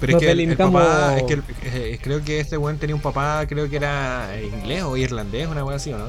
[0.00, 1.16] Pero es que el, el papá.
[1.16, 4.82] Es que el- eh, creo que este weón tenía un papá, creo que era inglés
[4.84, 6.06] o irlandés, una weá así, ¿o no?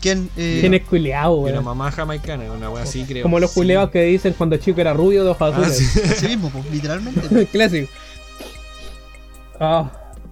[0.00, 0.30] ¿Quién?
[0.36, 1.64] Eh, Tienes culeado, weón.
[1.64, 3.24] mamá jamaicana, una weá así, creo.
[3.24, 5.76] Como los culeados que dicen cuando chico era rubio de ojos Ah, azules.
[5.76, 6.00] sí.
[6.04, 7.46] Así mismo, literalmente.
[7.52, 7.90] Clásico.
[9.60, 9.90] Ah,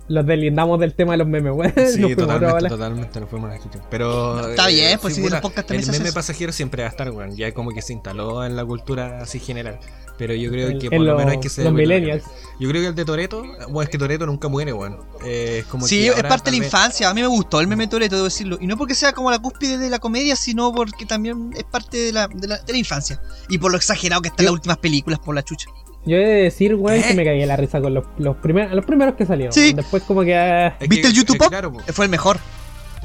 [0.08, 1.72] los deslindamos del tema de los memes, weón.
[1.92, 3.80] Sí, Nos totalmente, totalmente, nos fuimos a la chucha.
[3.90, 4.48] Pero.
[4.50, 6.88] Está bien, eh, pues, sí, si el puta, podcast también El meme pasajero siempre va
[6.88, 7.36] a estar, weón.
[7.36, 9.78] Ya como que se instaló en la cultura así general.
[10.18, 11.64] Pero yo creo En- que por lo menos hay que ser.
[11.66, 12.24] los millennials.
[12.58, 14.98] Yo creo que el de Toreto, bueno, es que Toreto nunca muere, weón.
[15.24, 17.10] Eh, es como Sí, que es parte de la infancia.
[17.10, 18.56] A mí me gustó el meme Toreto, debo decirlo.
[18.58, 21.98] Y no porque sea como la cúspide de la comedia, sino porque también es parte
[21.98, 23.20] de la, de la, de la infancia.
[23.50, 25.68] Y por lo exagerado que están las últimas películas, por la chucha.
[26.06, 28.84] Yo he de decir, weón, que me caí la risa con los, los, primeros, los
[28.84, 29.52] primeros que salieron.
[29.52, 29.72] Sí.
[29.72, 30.36] Después como que...
[30.36, 31.48] ah, ¿Viste que- el YouTube Pop?
[31.48, 31.72] Claro.
[31.92, 32.38] Fue el mejor.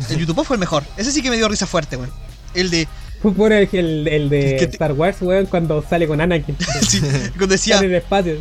[0.09, 0.83] El YouTube Pop fue el mejor.
[0.97, 2.11] Ese sí que me dio risa fuerte, weón.
[2.53, 2.87] El de.
[3.21, 6.55] Fue por el, el, el de ¿Qué te- Star Wars, weón, cuando sale con Anakin.
[6.87, 7.01] sí,
[7.37, 8.35] cuando decía, en el espacio.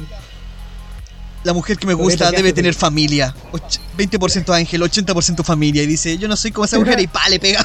[1.45, 3.35] la mujer que me gusta ¿qué debe hace, tener familia.
[3.53, 5.83] Och- 20% ángel, 80% familia.
[5.83, 7.01] Y dice, yo no soy como esa mujer.
[7.01, 7.63] Y pa, le pega.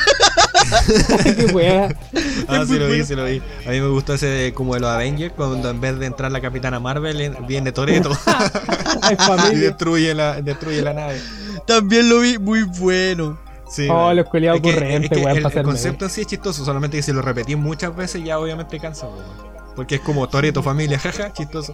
[1.26, 1.96] Qué.
[2.48, 3.06] Ah, Es sí lo vi, bueno.
[3.06, 3.42] sí lo vi.
[3.66, 6.42] A mí me gustó ese como de los Avengers, cuando en vez de entrar la
[6.42, 8.12] Capitana Marvel, en- viene Toreto
[9.12, 9.60] y familia.
[9.70, 11.20] destruye la, destruye la nave.
[11.66, 13.40] También lo vi muy bueno.
[13.68, 16.28] Sí, Oh, los culiados Es que- ocurrentes, es que weón, el, concepto en sí es
[16.28, 19.26] chistoso, solamente que si lo repetís muchas veces ya obviamente cansa, weón.
[19.76, 21.74] Porque es como Toreto, familia, jaja, chistoso.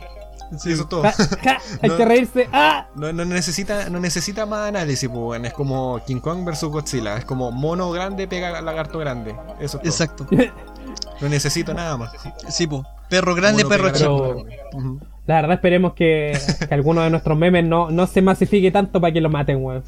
[0.57, 1.03] Sí, eso es todo.
[1.03, 1.97] Ja, ja, hay No.
[1.97, 2.49] que reírse.
[2.51, 2.87] ¡Ah!
[2.95, 5.45] No, no necesita, no necesita más análisis, pues, weón.
[5.45, 7.17] Es como King Kong versus Godzilla.
[7.17, 9.35] Es como mono grande pega lagarto grande.
[9.59, 10.23] Eso es todo.
[10.23, 10.27] Exacto.
[11.21, 12.11] No necesito nada más.
[12.49, 12.83] Sí, po.
[13.07, 14.45] Perro grande, Mono perro chico.
[15.27, 16.37] La verdad esperemos que,
[16.67, 19.83] que alguno de nuestros memes no, no se masifique tanto para que lo maten, weón.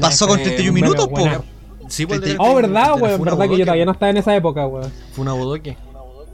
[0.00, 1.44] Pasó con Eh, 31 un meme minutos, po.
[1.88, 3.22] Sí, pues, Oh, verdad, weón.
[3.22, 4.90] Verdad que yo todavía no estaba en esa época, weón.
[5.12, 5.76] Funa Bodoque.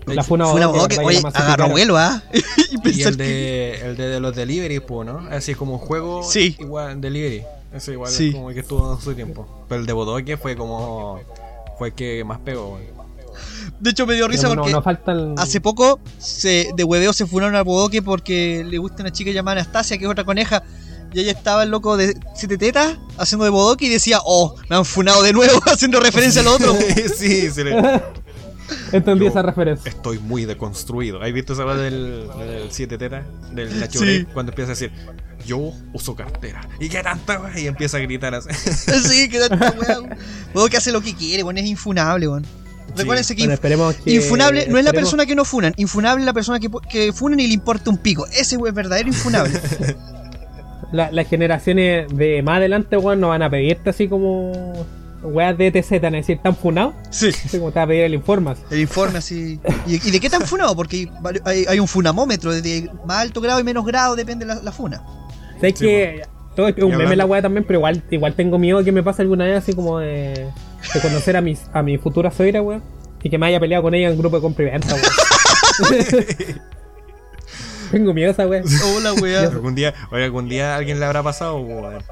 [0.07, 2.22] La Fue una Bodoque, boda que, oye, agarró vuelo, ¿ah?
[2.32, 5.18] y el que- de, el de, de los delivery, pues, ¿no?
[5.30, 6.57] Así como juego Sí.
[6.59, 7.42] igual delivery.
[7.72, 8.28] Ese igual Sí.
[8.28, 9.46] es como que estuvo en su tiempo.
[9.68, 11.20] Pero el de Bodoque fue como.
[11.78, 13.03] Fue el que más pegó, weón.
[13.80, 17.57] De hecho, me dio risa No, porque no hace poco se, de hueveo se funaron
[17.57, 20.62] a Bodoque porque le gusta una chica llamada Anastasia, que es otra coneja.
[21.14, 24.76] Y ella estaba el loco de siete tetas haciendo de Bodoque y decía, oh, me
[24.76, 26.74] han funado de nuevo, haciendo referencia al otro.
[27.16, 28.03] sí, se le-
[28.92, 29.88] Entendí Yo- esa referencia.
[29.90, 31.22] Estoy muy deconstruido.
[31.22, 33.22] ¿Has visto esa cosa del, del 7 teta?
[33.54, 34.26] Del Grey, Sí.
[34.32, 34.92] Cuando empieza a decir,
[35.46, 36.60] yo uso cartera.
[36.80, 37.58] ¿Y qué tanta wea?
[37.58, 38.48] Y empieza a gritar así.
[38.54, 40.16] sí, que tanta wea.
[40.54, 42.44] Bodoque hace lo que quiere, bueno, es infunable, weón.
[42.96, 44.12] Recuérdense que Bueno, esperemos que.
[44.12, 47.40] Infunable no es la persona que no funan, infunable es la persona que, que funan
[47.40, 48.26] y le importa un pico.
[48.26, 49.58] Ese es verdadero infunable.
[50.92, 54.86] la- las generaciones de más adelante, weón, no van a pedirte así como.
[55.22, 56.94] Weas de ETZ, a decir, ¿tan funado?
[57.10, 57.28] sí.
[57.28, 58.50] Así como te va a pedir el informe.
[58.50, 58.62] así.
[58.70, 59.60] El informe así.
[59.86, 60.74] ¿Y, y de qué tan funado?
[60.74, 61.08] Porque
[61.44, 65.02] hay, hay- un funamómetro, de más alto grado y menos grado, depende la, la funa.
[65.60, 66.22] Sé Sí, que.
[66.56, 68.92] Todo es que un meme la wea también, pero igual, igual tengo miedo de que
[68.92, 70.48] me pase alguna vez así como de.
[70.94, 72.82] de conocer a mis a mi futura suegra, weón.
[73.22, 76.04] Y que me haya peleado con ella en grupo de compra y venta, weón.
[77.90, 78.64] tengo miedo a esa weón.
[78.96, 79.40] Hola, weá.
[79.42, 82.02] algún día, oye, algún día alguien le habrá pasado, weón.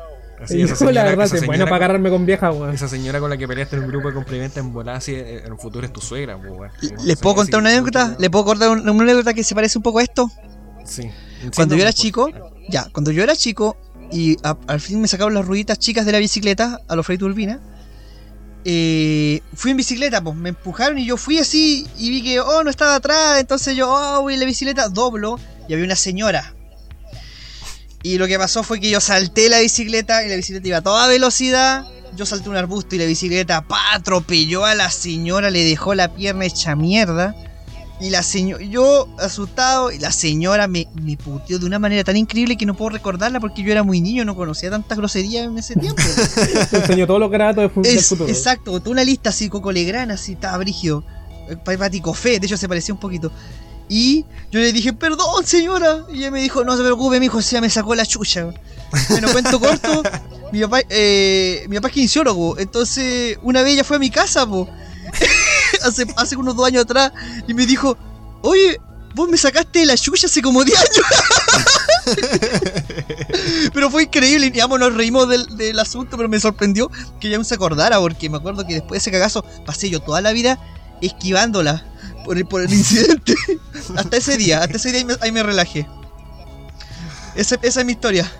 [0.43, 2.75] Así, esa señora, la verdad, esa señora para con- agarrarme con vieja, weón.
[2.75, 5.53] Esa señora con la que peleaste en un grupo de complementa en volada, eh, en
[5.53, 6.71] un futuro es tu suegra, weón.
[7.05, 8.17] ¿Les puedo contar una anécdota?
[8.19, 10.31] ¿Les puedo contar un- una anécdota que se parece un poco a esto?
[10.85, 11.11] Sí.
[11.55, 12.31] Cuando yo era chico,
[12.69, 13.77] ya, cuando yo era chico
[14.13, 17.17] y a- al fin me sacaron las rueditas chicas de la bicicleta a los Frei
[17.19, 17.61] Turbina,
[18.65, 22.63] eh, fui en bicicleta, pues me empujaron y yo fui así y vi que, oh,
[22.63, 25.39] no estaba atrás, entonces yo, oh, voy en la bicicleta, doblo
[25.69, 26.55] y había una señora.
[28.03, 30.83] Y lo que pasó fue que yo salté la bicicleta y la bicicleta iba a
[30.83, 31.87] toda velocidad.
[32.17, 36.13] Yo salté un arbusto y la bicicleta pa, atropelló a la señora, le dejó la
[36.15, 37.35] pierna hecha mierda.
[38.01, 42.17] Y la señora, yo asustado, y la señora me, me puteó de una manera tan
[42.17, 45.59] increíble que no puedo recordarla porque yo era muy niño, no conocía tantas groserías en
[45.59, 46.03] ese tiempo.
[46.71, 48.27] Te enseñó todos los gratos de es, futuro.
[48.31, 51.05] exacto, toda una lista así, Coco Legrand, así, estaba brígido.
[51.51, 53.31] Eh, Pa- Pati Cofé, de hecho se parecía un poquito.
[53.91, 56.05] Y yo le dije, perdón señora.
[56.13, 58.47] Y ella me dijo, no se preocupe, mi hijo, ya me sacó la chucha.
[59.09, 60.03] Bueno, cuento corto,
[60.53, 64.47] mi papá, eh, mi papá es kinesiólogo, entonces una vez ella fue a mi casa,
[64.47, 64.69] po.
[65.85, 67.13] hace, hace unos dos años atrás,
[67.49, 67.97] y me dijo,
[68.43, 68.81] oye,
[69.15, 71.07] vos me sacaste la chucha hace como 10 años.
[73.75, 77.37] pero fue increíble, y ambos nos reímos del, del asunto, pero me sorprendió que ella
[77.37, 80.33] aún se acordara, porque me acuerdo que después de ese cagazo pasé yo toda la
[80.33, 80.61] vida
[81.01, 81.85] esquivándola
[82.25, 83.35] por el, por el incidente.
[83.97, 85.87] hasta ese día, hasta ese día ahí me, ahí me relajé.
[87.35, 88.31] Esa, esa es mi historia.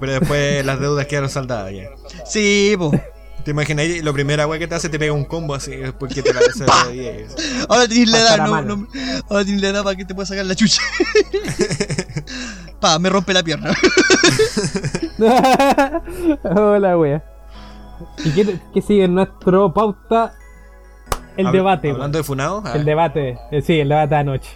[0.00, 1.88] Pero después las deudas quedaron saldadas ya.
[2.26, 2.92] Sí, po.
[3.44, 3.84] ¿Te imaginas?
[3.84, 6.34] ahí, Lo primera weá que te hace te pega un combo así después que te
[6.34, 6.88] la se ¡Pah!
[6.88, 7.34] diez.
[7.68, 8.88] Ahora tenés la edad, no, no-
[9.30, 10.82] ahora tenés la edad para que te puedas sacar la chucha.
[12.80, 13.72] pa, me rompe la pierna.
[16.42, 17.24] Hola, wea.
[18.24, 20.34] ¿Y qué, qué sigue en nuestro pauta?
[21.36, 24.50] El debate, Hablando de Funado, El debate, eh, sí, el debate de anoche.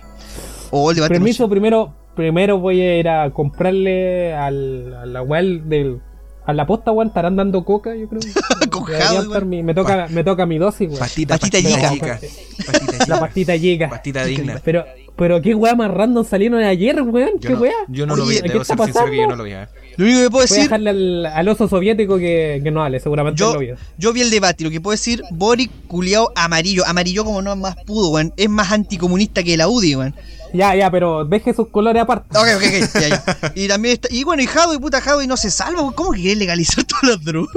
[0.70, 5.42] Oh, el debate Permiso, primero, primero voy a ir a comprarle al, a la weá
[5.42, 6.00] del.
[6.46, 8.20] A la posta, weón, estarán dando coca, yo creo.
[8.70, 10.98] Cojado, mi- me, toca, me toca mi dosis, weón.
[10.98, 12.20] pastita, Pastita pastita, chica.
[12.66, 13.88] Pastita La pastita llega.
[13.90, 14.60] Pastita digna.
[14.64, 14.84] Pero,
[15.16, 17.38] pero qué weá más random salieron ayer, weón.
[17.40, 17.72] ¿Qué no, weá?
[17.88, 19.36] yo no lo Oye, vi, ¿qué debo está ser sincero que yo pasando?
[19.36, 19.52] no lo vi.
[19.52, 19.68] ah.
[19.96, 22.82] Lo único que puedo Voy a decir, dejarle al, al oso soviético que, que no
[22.82, 23.76] hable, seguramente Yo- lo vio.
[23.98, 26.86] yo vi el debate y lo que puedo decir, Boric culiao amarillo.
[26.86, 28.32] Amarillo como no más pudo, weón.
[28.36, 30.14] Es más anticomunista que la UDI, weón.
[30.52, 32.36] Ya, ya, pero deje sus colores aparte.
[32.36, 33.52] Ok, ok, ok, ya, ya.
[33.54, 34.08] Y también está.
[34.10, 35.80] Y bueno, y Jado y puta Jado y no se salva.
[35.82, 35.92] weón.
[35.94, 37.54] ¿Cómo que quieren legalizar todas las drogas?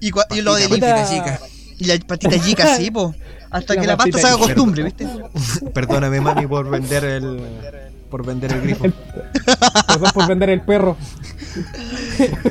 [0.00, 1.40] Y, cua- y lo de Pastita, Puta- chica.
[1.78, 3.14] y la patita chica, sí, po.
[3.50, 5.06] Hasta La que la pasta patita se haga costumbre, ¿viste?
[5.72, 7.40] Perdóname, mami, por vender el.
[8.10, 8.84] Por vender el grifo.
[9.86, 10.96] Perdón por vender el perro.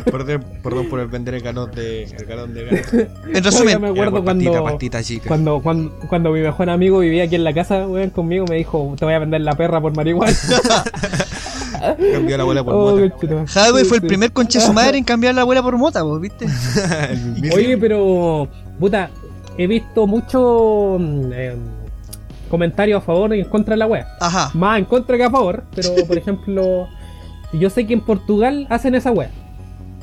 [0.06, 2.04] Perdón, perdón por el vender el galón de.
[2.04, 2.94] El galón de gas.
[2.94, 5.28] En Oiga, resumen, me Era acuerdo cuando, pastita, pastita chica.
[5.28, 8.94] cuando, cuando, cuando mi mejor amigo vivía aquí en la casa, weón, conmigo, me dijo,
[8.98, 10.36] te voy a vender la perra por marihuana.
[12.14, 13.46] Cambió la abuela por Oh, mota.
[13.48, 16.20] Jadwe Sí, fue el primer conche su madre en cambiar la abuela por mota, po,
[16.20, 16.48] ¿viste?
[17.56, 18.48] Oye, pero,
[18.80, 19.10] puta,
[19.58, 20.98] he visto mucho.
[21.00, 21.56] mm, eh,
[22.48, 24.08] comentarios a favor y en contra de la wea.
[24.20, 24.52] Ajá.
[24.54, 26.88] Más en contra que a favor, pero por ejemplo,
[27.54, 29.30] yo sé que en Portugal hacen esa wea.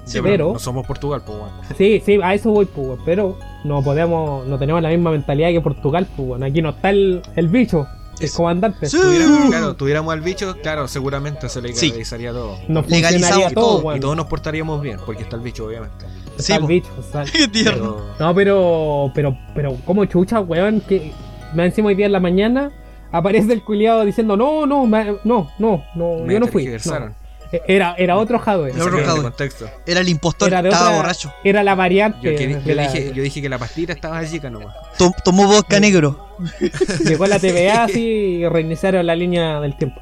[0.05, 1.51] Sí, pero- No somos Portugal, pues, weón.
[1.79, 5.61] Sí, sí, a eso voy, pues, pero no podemos, no tenemos la misma mentalidad que
[5.63, 6.43] Portugal, pues, weón.
[6.43, 7.87] aquí no está el, el bicho,
[8.19, 8.37] el Eso.
[8.37, 8.87] comandante.
[8.87, 8.99] Sí.
[9.01, 11.87] Tuviéramos, claro, tuviéramos al bicho, claro, seguramente se Sí.
[11.89, 12.59] legalizaría todo.
[12.69, 13.97] Nos Legalizamos funcionaría todo, todo.
[13.97, 16.05] Y todos nos portaríamos bien, porque está el bicho, obviamente.
[16.37, 17.97] Está Sí, el bicho, está- Qué tierno.
[18.19, 21.13] Pero, No, pero, pero, pero, como chucha, weón, que
[21.55, 22.71] me encima hoy día en la mañana
[23.13, 26.67] aparece el culiado diciendo, no, no, me- no, no, no, me yo no fui.
[26.67, 27.15] No.
[27.53, 28.73] Eh, Era, era otro Jadwe.
[28.73, 29.23] De Rojado.
[29.23, 29.71] contexto.
[29.87, 31.33] Era el impostor, Era estaba otra, borracho.
[31.45, 32.19] Era la variante.
[32.23, 34.75] Yo, que- de yo la- dije, yo dije que la pastita estaba chica nomás.
[34.99, 36.29] Tom- tomó vodka negro.
[37.05, 38.01] Llegó la TVA así
[38.41, 40.01] y reiniciaron la línea del tiempo.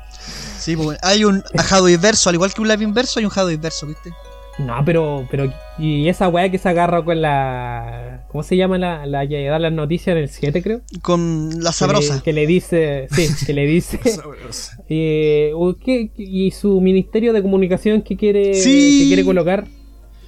[0.58, 3.50] Sí, pues, hay un Jado inverso, al igual que un live inverso, hay un Jado
[3.50, 4.10] inverso, ¿viste?
[4.58, 8.26] No, pero, pero, y esa weá que se agarra con la.
[8.30, 10.82] ¿Cómo se llama la, la que da las noticias en el 7, creo?
[11.00, 12.22] Con la sabrosa.
[12.22, 13.98] Que le, dice, sí, que le dice.
[14.88, 15.52] Eh,
[15.84, 19.00] ¿qué- y su ministerio de comunicación que quiere, Sí.
[19.02, 19.66] que quiere colocar.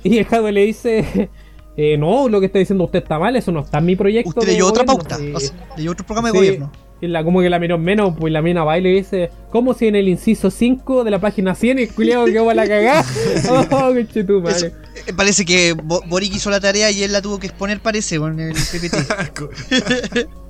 [0.02, 1.28] Y el Jadwe le dice.
[1.76, 4.30] eh, no, lo que está diciendo usted está mal, eso no está en mi proyecto.
[4.30, 5.08] Usted leyó otra gobierno".
[5.08, 5.22] pauta.
[5.24, 6.38] Y- o sea, leyó otro programa de Sí.
[6.38, 6.72] gobierno.
[7.04, 9.74] Y la, como que la miró menos, pues la mina va y le dice, ¿cómo
[9.74, 13.04] si en el inciso 5 de la página 100 el culiado quedó a la cagada?
[13.50, 14.56] Oh, conchetumare.
[14.56, 17.80] Eso, eh, parece que Bo- Boric hizo la tarea y él la tuvo que exponer,
[17.80, 20.24] parece, con el PPT.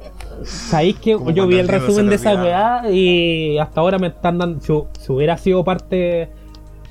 [0.44, 4.61] ¿Sabéis que yo vi el resumen de esa weá y hasta ahora me están dando.
[4.61, 6.28] Si, si hubiera sido parte.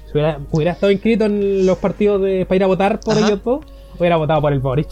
[0.07, 3.27] Si hubiera, hubiera estado inscrito en los partidos de, para ir a votar por Ajá.
[3.27, 3.65] ellos dos,
[3.99, 4.87] hubiera votado por el Boric.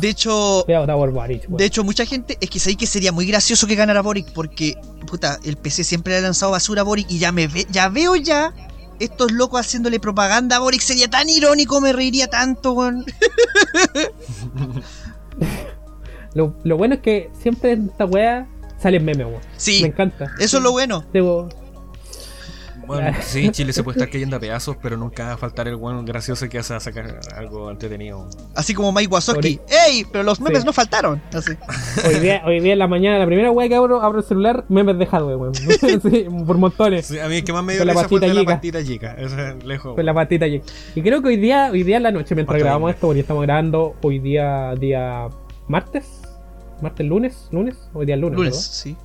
[0.00, 1.46] De hecho, por Boric.
[1.48, 4.76] de hecho, mucha gente es que sabéis que sería muy gracioso que ganara Boric porque,
[5.06, 7.88] puta, el PC siempre le ha lanzado basura a Boric y ya me ve, ya
[7.88, 8.52] veo ya
[8.98, 10.80] estos locos haciéndole propaganda a Boric.
[10.80, 13.04] Sería tan irónico, me reiría tanto, weón.
[16.34, 18.46] lo, lo bueno es que siempre en esta weá
[18.80, 19.40] salen memes, weón.
[19.56, 20.32] Sí, Me encanta.
[20.38, 21.04] eso es lo bueno.
[21.12, 21.48] Debo-
[22.86, 25.76] Bueno, sí, Chile se puede estar cayendo a pedazos, pero nunca va a faltar el
[25.76, 28.28] buen gracioso que hace sacar algo entretenido.
[28.54, 29.60] Así como Mike Wazowski.
[29.88, 30.06] ¡Ey!
[30.10, 30.66] Pero los memes Sí.
[30.66, 31.20] no faltaron.
[31.32, 31.52] Así.
[32.06, 34.64] Hoy día, hoy día en la mañana, la primera weá que abro, abro el celular,
[34.68, 35.54] memes de Hardware, weón.
[36.06, 37.06] Sí, por montones.
[37.06, 38.54] Sí, a mí el que más me dio Con la patita la chica.
[38.54, 39.14] patita chica.
[39.18, 39.94] Es lejos.
[39.94, 40.62] Con la patita allí.
[40.94, 43.42] Y creo que hoy día, hoy día en la noche, mientras grabamos esto, porque estamos
[43.42, 45.28] grabando hoy día, día
[45.68, 46.22] martes.
[46.82, 47.48] ¿Martes, lunes?
[47.52, 47.74] ¿Lunes?
[47.94, 48.36] Hoy día es lunes.
[48.36, 48.68] Lunes, ¿verdad?
[48.70, 48.96] sí.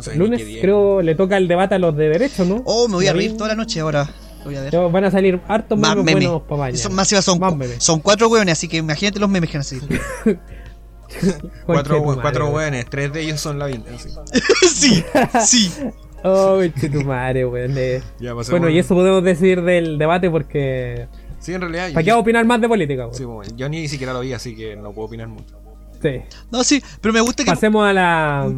[0.00, 2.62] No sé ni Lunes, creo, le toca el debate a los de derecho, ¿no?
[2.64, 4.08] Oh, me voy a reír toda la noche ahora.
[4.38, 4.72] Lo voy a ver.
[4.72, 6.24] Ya Van a salir hartos Más memes memes.
[6.26, 6.78] buenos para mañana.
[6.78, 7.82] Son, más son, Más memes.
[7.84, 10.00] son cuatro hueones, así que imagínate los memes que van a salir.
[11.66, 13.90] Cuatro, hueones, tres de ellos son la vinta.
[14.72, 15.02] Sí.
[15.44, 15.72] sí, sí.
[16.22, 16.60] Oh,
[16.92, 17.72] tu madre, weón.
[17.78, 18.02] eh.
[18.20, 18.34] Ya.
[18.34, 21.08] Bueno, y eso podemos decir del debate porque.
[21.38, 21.94] Sí, en realidad.
[21.94, 23.14] ¿Para qué opinar más de política, weón?
[23.14, 25.58] Sí, bueno, yo ni siquiera lo vi, así que no puedo opinar mucho.
[26.02, 26.20] Sí.
[26.50, 27.50] No, sí, pero me gusta que.
[27.50, 28.52] Pasemos a la.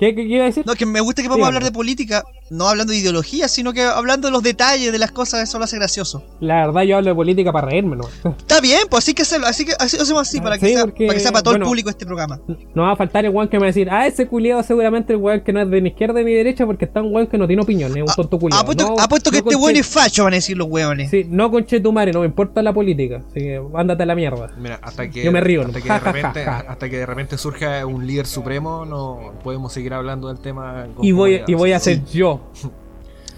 [0.00, 0.64] ¿Qué, qué, qué iba a decir?
[0.66, 1.56] No, que me gusta que podamos Dígame.
[1.58, 5.12] hablar de política, no hablando de ideología, sino que hablando de los detalles de las
[5.12, 6.22] cosas, eso lo hace gracioso.
[6.40, 8.04] La verdad, yo hablo de política para reírme, ¿no?
[8.38, 10.84] Está bien, pues así que hacerlo, así que así, hacemos así, para que, Sí, sea,
[10.84, 12.40] porque, para que sea para todo bueno, el público este programa.
[12.74, 15.12] No va a faltar el weón que me va a decir, ah, ese culiado seguramente
[15.12, 17.38] el weón que no es de ni izquierda ni derecha porque está un weón que
[17.38, 18.62] no tiene opinión, es un tonto culiado.
[18.62, 21.10] Apuesto, no, apuesto que no este weón es facho, van a decir los weones.
[21.10, 23.22] Sí, no conche tu madre, no me importa la política.
[23.30, 24.50] Así que ándate a la mierda.
[24.58, 25.24] Mira, hasta que.
[25.24, 25.82] Yo me río, hasta ¿no?
[25.82, 26.64] que, Ja, de ja, ja, repente, ja.
[26.68, 30.86] hasta que de repente surja un líder supremo, no podemos seguir hablando del tema.
[30.94, 32.39] con Y voy, y voy a ser yo.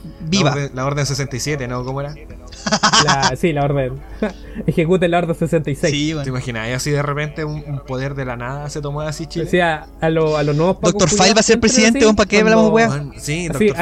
[0.05, 0.51] La Viva.
[0.53, 1.85] orden, la orden 67, ¿no?
[1.85, 2.13] ¿Cómo era?
[3.05, 4.01] La, sí, la orden.
[4.67, 5.93] Ejecute la orden 66.
[5.95, 6.29] Sí, ¿Te bueno.
[6.29, 6.69] imaginas?
[6.69, 9.45] Y así de repente un, un poder de la nada se tomó así Chile.
[9.45, 12.73] Decía a, lo- a los nuevos Doctor File va a ser presidente, ¿para qué hablamos?
[12.73, 13.75] Weón, Sí, los, File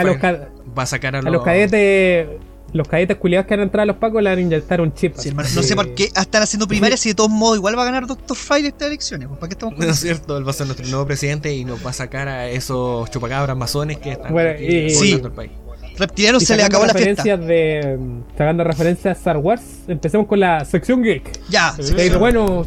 [0.78, 2.28] va a sacar a, a los cadetes.
[2.72, 5.14] Los cadetes culiados que han entrado a los pacos le han inyectado un chip.
[5.16, 7.76] Sí, hermano, así no sé por qué están haciendo primarias y de todos modos igual
[7.76, 9.26] va a ganar Doctor File estas elecciones.
[9.28, 11.52] pues, ¿Para qué estamos con No es cierto, él va a ser nuestro nuevo presidente
[11.52, 15.12] y nos va a sacar a esos chupacabras masones que están Bueno, aquí y- Sí.
[15.14, 15.50] el país.
[15.98, 17.36] Reptilianos se le acabó la fiesta.
[17.36, 17.98] de.
[18.38, 21.30] Sacando referencias a Star Wars, empecemos con la sección geek.
[21.50, 21.92] Ya, Sí.
[22.18, 22.66] Bueno.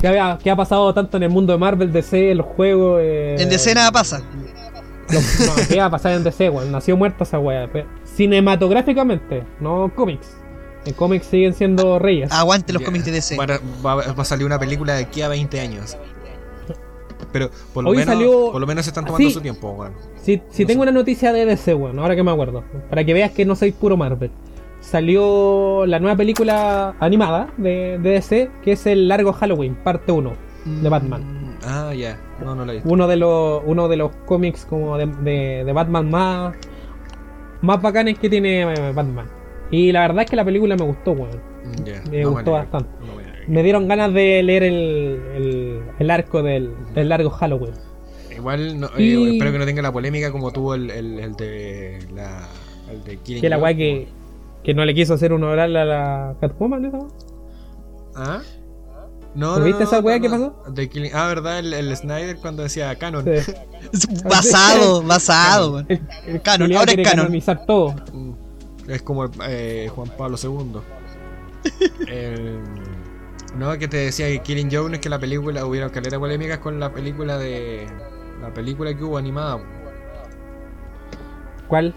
[0.00, 3.00] ¿qué, había- qué ha pasado tanto en el mundo de Marvel, DC, los juegos?
[3.02, 4.20] eh, en DC nada pasa.
[5.10, 5.20] no,
[5.68, 6.70] ¿Qué va a pasar en DC, weón?
[6.70, 7.70] Nació muerta esa weá.
[8.18, 10.36] Cinematográficamente, no cómics.
[10.84, 12.32] En cómics siguen siendo reyes.
[12.32, 13.36] Aguante los cómics de DC.
[13.36, 13.58] Va, a-
[13.96, 15.96] va- va a salir una película de aquí a 20 años.
[17.32, 19.34] Pero por lo, Hoy menos, salió- por lo menos se están tomando Sí.
[19.34, 19.92] su tiempo, weón.
[20.16, 20.90] Si, si no tengo sé.
[20.90, 23.70] una noticia de DC, bueno, ahora que me acuerdo, para que veas que no soy
[23.72, 24.30] puro Marvel.
[24.80, 30.32] Salió la nueva película animada de, de DC, que es el largo Halloween, parte 1,
[30.64, 31.22] de Batman.
[31.22, 32.18] Mm, Ah, ya.
[32.42, 32.88] No, no lo he visto.
[32.90, 36.54] Uno de los, uno de los cómics como de, de- de Batman más,
[37.62, 39.26] más bacanes que tiene eh, Batman.
[39.70, 41.40] Y la verdad es que la película me gustó, weón.
[42.10, 42.88] Me No gustó bastante.
[43.00, 47.74] no Me dieron ganas de leer el, el, el arco del, del largo Halloween.
[48.34, 51.98] Igual, no- Y- eh, espero que no tenga la polémica como tuvo el, el, de
[52.14, 52.46] la.
[52.90, 54.08] El de Killing Que la weá que,
[54.64, 57.08] que no le quiso hacer un oral a la Catwoman, ¿esa weá?
[58.16, 58.42] ¿Ah?
[59.38, 60.64] No, ¿Tú no, viste no, esa weá no, que pasó?
[60.72, 61.60] De Killing- Ah, ¿verdad?
[61.60, 63.24] El, el Snyder cuando decía Canon.
[63.24, 63.52] Sí.
[64.24, 65.78] Basado, basado.
[65.88, 67.04] El, el Canon, ahora es canon.
[67.26, 67.94] canonizar todo.
[68.12, 68.32] Mm,
[68.88, 70.80] Es como eh, Juan Pablo II.
[72.08, 72.58] El-
[73.56, 76.58] no, que te decía que Killing Joke no es que la película hubiera calera polémicas
[76.58, 77.86] con la película de.
[78.42, 79.58] La película que hubo animada.
[81.68, 81.94] ¿Cuál?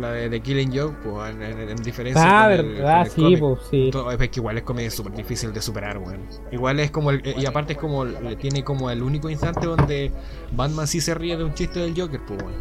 [0.00, 2.44] La de, de Killing Joke, pues, en, en- en diferencia.
[2.44, 3.40] Ah, verdad, sí, cómic.
[3.40, 3.88] pues sí.
[3.92, 6.26] Todo- es que igual es comedia súper difícil de superar, weón.
[6.50, 9.66] Igual es como el, eh, y aparte es como le tiene como el único instante
[9.66, 10.10] donde
[10.52, 12.54] Batman sí se ríe de un chiste del Joker, pues weón.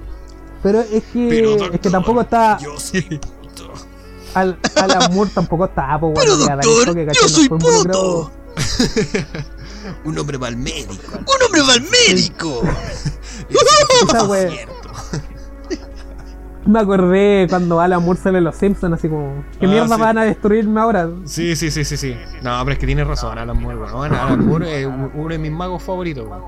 [0.61, 2.57] Pero es que, Pero, es que tampoco está.
[2.59, 3.73] Yo soy puto.
[4.33, 8.31] Al, Alan Moore tampoco está, pues Pero bueno, doctor, que, yo soy puto.
[10.05, 10.93] Un hombre va al médico.
[11.13, 12.61] Un hombre va al médico.
[13.49, 14.27] Esa.
[16.65, 20.01] Me acordé cuando Alan Moore sale en Los Simpsons, así como, ¿qué Ah, mierda sí.
[20.01, 21.09] van a destruirme ahora?
[21.25, 22.15] Sí, sí, sí, sí, sí.
[22.43, 24.13] No, pero es que tienes razón, Alan Moore, weón.
[24.13, 26.43] Alan Moore es uno de mis magos favoritos, weón.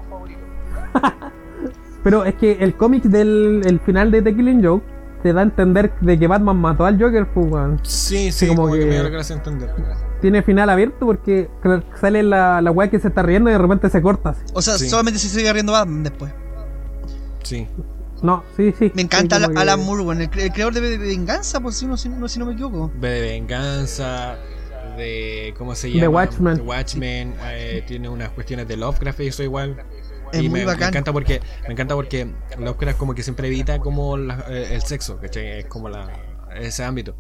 [2.04, 4.86] Pero es que el cómic del el final de The Killing Joke
[5.24, 7.80] te da a entender de que Batman mató al Joker, pues, weón.
[7.84, 9.70] Sí, sí, como como, que, que- me da que hace entender.
[10.20, 11.50] Tiene final abierto porque
[12.00, 14.30] sale la, la weá que se está riendo y de repente se corta.
[14.30, 14.42] así.
[14.54, 14.90] O sea, Sí.
[14.90, 16.32] solamente se sigue riendo Batman después.
[17.44, 17.68] Sí.
[18.24, 18.92] No, sí, sí.
[18.96, 21.86] Me encanta Sí, Alan que- Moore, el, cre- el creador de, de Venganza, por si
[21.86, 22.92] no, si, no, si no me equivoco.
[22.98, 24.38] V de Venganza,
[24.98, 25.54] de.
[25.58, 26.10] ¿Cómo se De llama?
[26.10, 26.56] Watchmen.
[26.56, 29.78] De Watchmen, eh, tiene unas cuestiones de Lovecraft y eso igual.
[30.32, 30.80] Es y muy me, bacán.
[30.80, 34.82] me encanta porque me encanta porque Lovecraft como que siempre evita como la- eh, el
[34.82, 35.60] sexo, ¿cachai?
[35.60, 36.08] Es como la,
[36.60, 37.16] ese ámbito.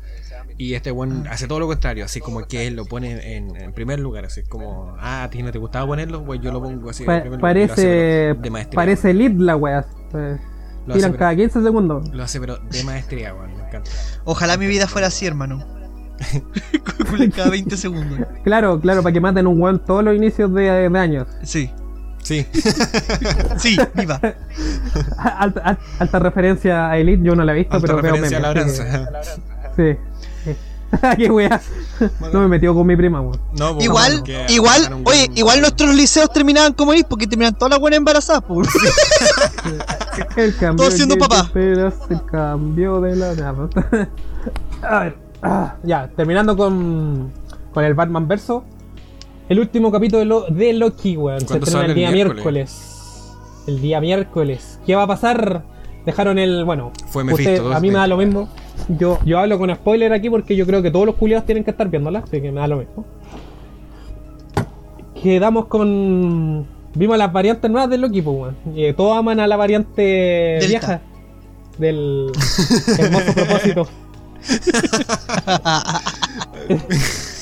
[0.58, 3.74] Y este one hace todo lo contrario, así como que él lo pone en, en
[3.74, 6.90] primer lugar, así como, ah, a ti no te gustaba ponerlo, pues yo lo pongo
[6.92, 7.04] así.
[7.04, 7.58] Pa- en primer lugar.
[7.58, 9.86] Y lo hace, parece maestría, parece la weá.
[10.14, 10.38] Eh,
[10.86, 12.10] Lo Tiran hace, cada 15 segundos.
[12.10, 13.90] Lo hace pero de maestría, weón, me encanta.
[14.26, 15.64] Ojalá mi vida fuera así, hermano.
[17.36, 18.20] Cada 20 segundos.
[18.44, 21.28] Claro, claro, para que maten un weón todos los inicios de, de años.
[21.44, 21.70] Sí,
[22.22, 22.46] Sí,
[23.58, 24.18] sí, viva.
[25.18, 28.38] Alta, al- alta referencia a Elite, yo no la he visto, alta pero veo referencia
[28.38, 29.22] a la
[29.74, 29.98] que-
[30.46, 30.56] Sí.
[31.18, 31.60] Qué wea.
[32.32, 33.42] No me metió con mi prima, weón.
[33.58, 37.72] No, pues, Igual, igual, oye, buen- igual nuestros liceos terminaban como ir porque terminan todas
[37.72, 38.70] las buenas embarazadas, pues.
[40.38, 41.42] El cambio Todos siendo papá.
[41.42, 43.70] esperas, el cambio de la nada.
[44.82, 47.32] A ver, ah, ya, terminando con,
[47.74, 48.64] con el Batman verso.
[49.50, 51.42] El último capítulo de, Lo- de Loki, weón.
[51.42, 52.44] Se ¿Cuándo estrena el día el miércoles.
[52.44, 53.34] miércoles?
[53.68, 54.80] El día miércoles.
[54.86, 55.64] ¿Qué va a pasar?
[56.06, 56.66] Dejaron el.
[56.66, 58.50] Bueno, Fue usted- Mephisto, a mí me da lo mismo.
[58.90, 61.72] Yo, yo hablo con spoiler aquí porque yo creo que todos los culiados tienen que
[61.72, 63.06] estar viéndola, así que me da lo mismo.
[65.22, 66.66] Quedamos con.
[66.96, 70.68] Vimos las variantes nuevas del Loki, pues, eh, todos aman a la variante Delta.
[70.68, 71.02] vieja.
[71.78, 72.32] Del
[73.00, 73.88] hermoso propósito.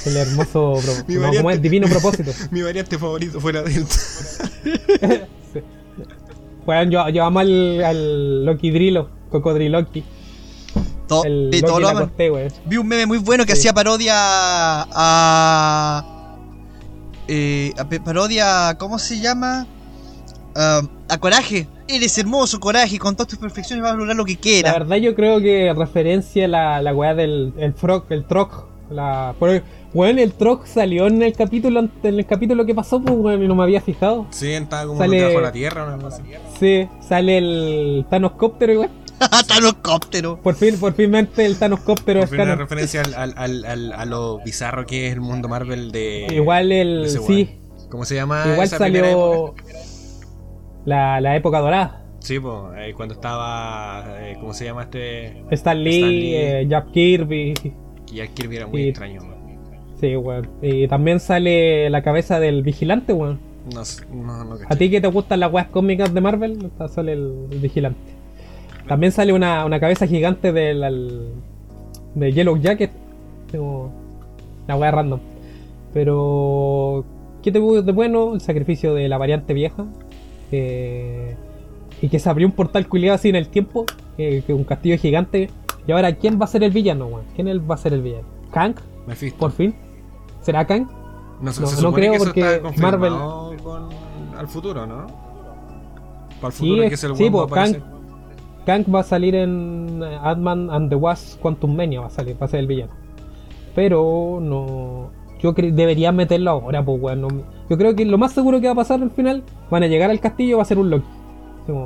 [0.05, 1.37] El hermoso pro- Mi no, variante.
[1.37, 1.61] ¿cómo es?
[1.61, 2.31] divino propósito.
[2.51, 3.85] Mi variante favorito fuera de Sí.
[6.65, 10.03] Weón, yo, yo amo al, al Loki Drilo, Cocodriloki.
[11.07, 12.11] To- El de Loki todo lo la aman.
[12.65, 13.59] Vi un meme muy bueno que Sí.
[13.59, 16.20] hacía parodia a.
[17.33, 17.73] Eh,
[18.03, 18.75] parodia.
[18.77, 19.65] ¿Cómo se llama?
[20.53, 21.65] Ah, a Coraje.
[21.87, 22.99] Eres hermoso, Coraje.
[22.99, 24.73] Con todas tus perfecciones vas a lograr lo que La quieras.
[24.73, 28.65] verdad yo creo que referencia a la, la weá del el frog, el troc.
[28.89, 29.63] La, pero,
[29.93, 33.41] weón, el troc salió en el capítulo ante- en el capítulo que pasó, pues weón,
[33.41, 34.25] y no me había fijado.
[34.31, 36.21] Sí, estaba como Sale- la tierra algo así.
[36.59, 38.89] Sí, sale el Thanoscóptero igual.
[39.47, 40.41] Tanocóptero.
[40.41, 43.93] Por fin, por finmente el Thanoscóptero Por es fin una referencia al, al, al, al-
[43.93, 46.27] a lo bizarro que es el mundo Marvel de.
[46.31, 47.05] Igual de el.
[47.05, 47.57] ese Sí.
[47.89, 48.43] ¿Cómo se llama?
[48.51, 49.61] igual esa primera época?
[49.63, 49.81] salió.
[50.85, 52.05] La, la época dorada.
[52.19, 54.05] Sí, pues, cuando estaba.
[54.21, 55.43] eh, ¿Cómo se llama este?
[55.51, 56.35] Stan Lee, Stan Lee.
[56.35, 57.53] eh, Jack Kirby.
[58.13, 58.87] Ya Kirby era muy Sí.
[58.89, 59.21] extraño.
[59.21, 59.41] weón.
[59.99, 60.49] Sí, weón.
[60.61, 63.39] Y también sale la cabeza del vigilante, weón.
[63.73, 66.65] No sé, no, no ¿A ti que te gustan las weas cómicas de Marvel?
[66.65, 67.99] Está- Sale el, el vigilante.
[68.87, 71.29] También sale una, una cabeza gigante del al-
[72.15, 72.91] de Yellow Jacket.
[73.51, 73.91] Como
[74.67, 75.19] la wea random.
[75.93, 77.03] Pero.
[77.41, 78.33] ¿Qué te de bueno?
[78.35, 79.85] El sacrificio de la variante vieja.
[80.51, 81.35] eh,
[82.01, 83.85] y que se abrió un portal culiado así en el tiempo.
[84.17, 85.49] eh, que un castillo gigante.
[85.87, 87.23] Y ahora, ¿quién va a ser el villano, weón?
[87.35, 88.27] ¿Quién va a ser el villano?
[88.51, 88.75] ¿Kang?
[89.07, 89.39] Mephisto.
[89.39, 89.73] Por fin.
[90.41, 90.87] ¿Será Kang?
[91.41, 93.13] No, sé, No- se no creo que eso porque está Marvel-
[93.63, 93.89] con
[94.37, 95.07] al futuro, ¿no?
[96.39, 97.83] Para el Sí, futuro es- que es el sí, a pues, Kang-.
[98.65, 102.35] Kang va a salir en eh, Ant-Man and the Wasp Quantum Mania, va a salir,
[102.41, 102.91] va a ser el villano.
[103.75, 105.09] Pero no.
[105.41, 107.21] Yo creo deberían meterlo ahora, pues weón.
[107.21, 107.27] no-
[107.69, 110.11] yo creo que lo más seguro que va a pasar al final, van a llegar
[110.11, 111.05] al castillo va a ser un Loki.
[111.65, 111.85] como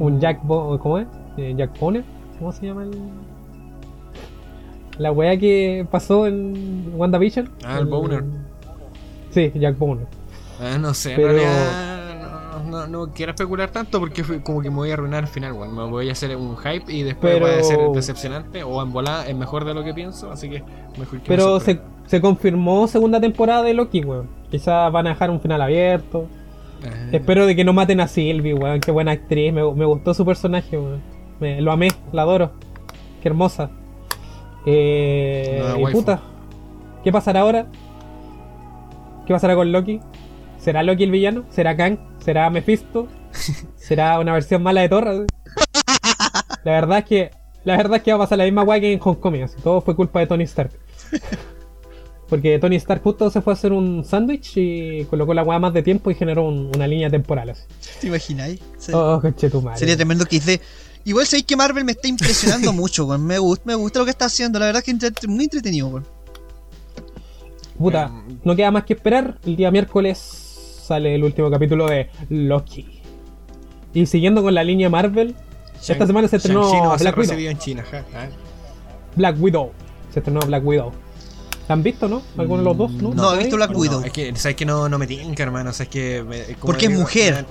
[0.00, 1.06] un Jack Bo ¿cómo es?
[1.36, 2.04] Eh, Jack Bonner,
[2.38, 2.90] ¿cómo se llama el
[4.98, 7.50] la weá que pasó en WandaVision?
[7.64, 8.24] Ah, el Boner.
[9.30, 10.06] Sí, Jack Bonner.
[10.60, 11.95] Ah, no sé, Pero- en realidad
[12.64, 15.28] no, no, no quiero especular tanto porque fue como que me voy a arruinar al
[15.28, 15.74] final, weón.
[15.74, 19.26] Me voy a hacer un hype y después Pero- a ser decepcionante o en volada
[19.28, 20.62] es mejor de lo que pienso, así que
[20.98, 24.28] mejor que me Pero se, se confirmó segunda temporada de Loki, weón.
[24.50, 26.26] Quizás van a dejar un final abierto.
[26.84, 27.08] Ah.
[27.12, 28.80] Espero de que no maten a Sylvie, weón.
[28.80, 29.52] Qué buena actriz.
[29.52, 31.00] Me, me gustó su personaje, weón.
[31.40, 32.52] Me- lo amé, la adoro.
[33.22, 33.70] Qué hermosa.
[34.66, 36.20] Eh, y puta.
[37.04, 37.66] ¿Qué pasará ahora?
[39.26, 40.00] ¿Qué pasará con Loki?
[40.58, 41.44] ¿Será Loki el villano?
[41.50, 41.98] ¿Será Kang?
[42.26, 43.06] ¿Será Mephisto?
[43.76, 45.26] ¿Será una versión mala de Thor?
[46.64, 47.30] La verdad es que.
[47.64, 49.44] La verdad es que va a pasar la misma weá que en Homecoming.
[49.44, 50.72] Así, todo fue culpa de Tony Stark.
[52.28, 55.72] Porque Tony Stark justo se fue a hacer un sándwich y colocó la weá más
[55.72, 57.62] de tiempo y generó un- una línea temporal así.
[58.00, 58.60] ¿Te imagináis?
[58.78, 59.22] Se- Oh.
[59.76, 60.60] Sería tremendo que hice.
[61.04, 63.24] Igual sabéis que Marvel me está impresionando mucho, weón.
[63.24, 64.58] Me gusta, me gusta lo que está haciendo.
[64.58, 66.04] La verdad es que entre- muy entretenido, weón.
[67.78, 68.40] Puta, Mm.
[68.44, 69.38] no queda más que esperar.
[69.46, 70.42] El día miércoles
[70.86, 73.00] sale el último capítulo de Loki.
[73.94, 75.34] Y siguiendo con la línea Marvel,
[75.86, 77.50] esta semana se estrenó no va a ser Black Widow.
[77.50, 78.28] en China, ja, ja.
[79.16, 79.72] Black Widow.
[80.12, 80.92] Se estrenó Black Widow.
[81.68, 82.22] ¿La han visto, no?
[82.38, 82.90] ¿Alguno de los dos?
[82.92, 84.02] No, No, he visto Black No, Widow.
[84.04, 85.70] es que, ¿sabes que no, no me tinca, hermano?
[85.70, 86.22] O sea, es que.
[86.22, 87.44] me- como Porque es digo, mujer.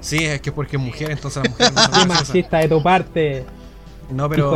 [0.00, 3.44] Sí, es que porque es mujer, entonces las mujeres no machista de tu parte.
[4.10, 4.48] No, pero.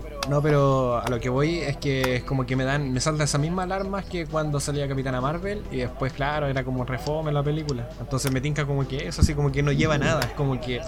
[0.00, 2.92] Hijo No, pero a lo que voy es que es como que me dan.
[2.92, 5.62] Me saltan esas mismas alarmas que cuando salía Capitana Marvel.
[5.70, 7.88] Y después, claro, era como refome la película.
[8.00, 10.22] Entonces me tinca como que eso, así como que no lleva nada.
[10.22, 10.80] Es como que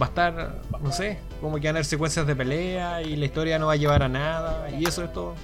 [0.00, 3.24] va a estar, no sé, como que van a haber secuencias de pelea y la
[3.24, 4.68] historia no va a llevar a nada.
[4.78, 5.34] Y eso es todo.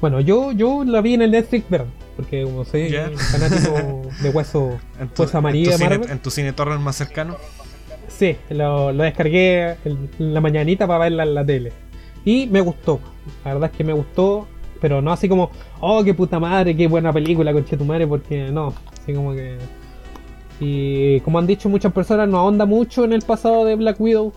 [0.00, 1.86] Bueno, yo, yo la vi en el Netflix verde.
[2.16, 3.10] Porque como soy Ya.
[3.16, 4.76] fanático de hueso,
[5.14, 6.10] tu, hueso amarillo en tu de cine, Marvel.
[6.10, 7.36] en tu cine torrent más cercano.
[8.08, 11.72] Sí, lo, lo descargué en la mañanita para verla en la tele.
[12.28, 13.00] Y me gustó.
[13.42, 14.46] La verdad es que me gustó.
[14.82, 15.50] Pero no así como,
[15.80, 18.74] oh, qué puta madre, qué buena película, conche tu madre, porque no.
[19.00, 19.56] Así como que.
[20.60, 24.34] Y como han dicho muchas personas, no ahonda mucho en el pasado de Black Widow.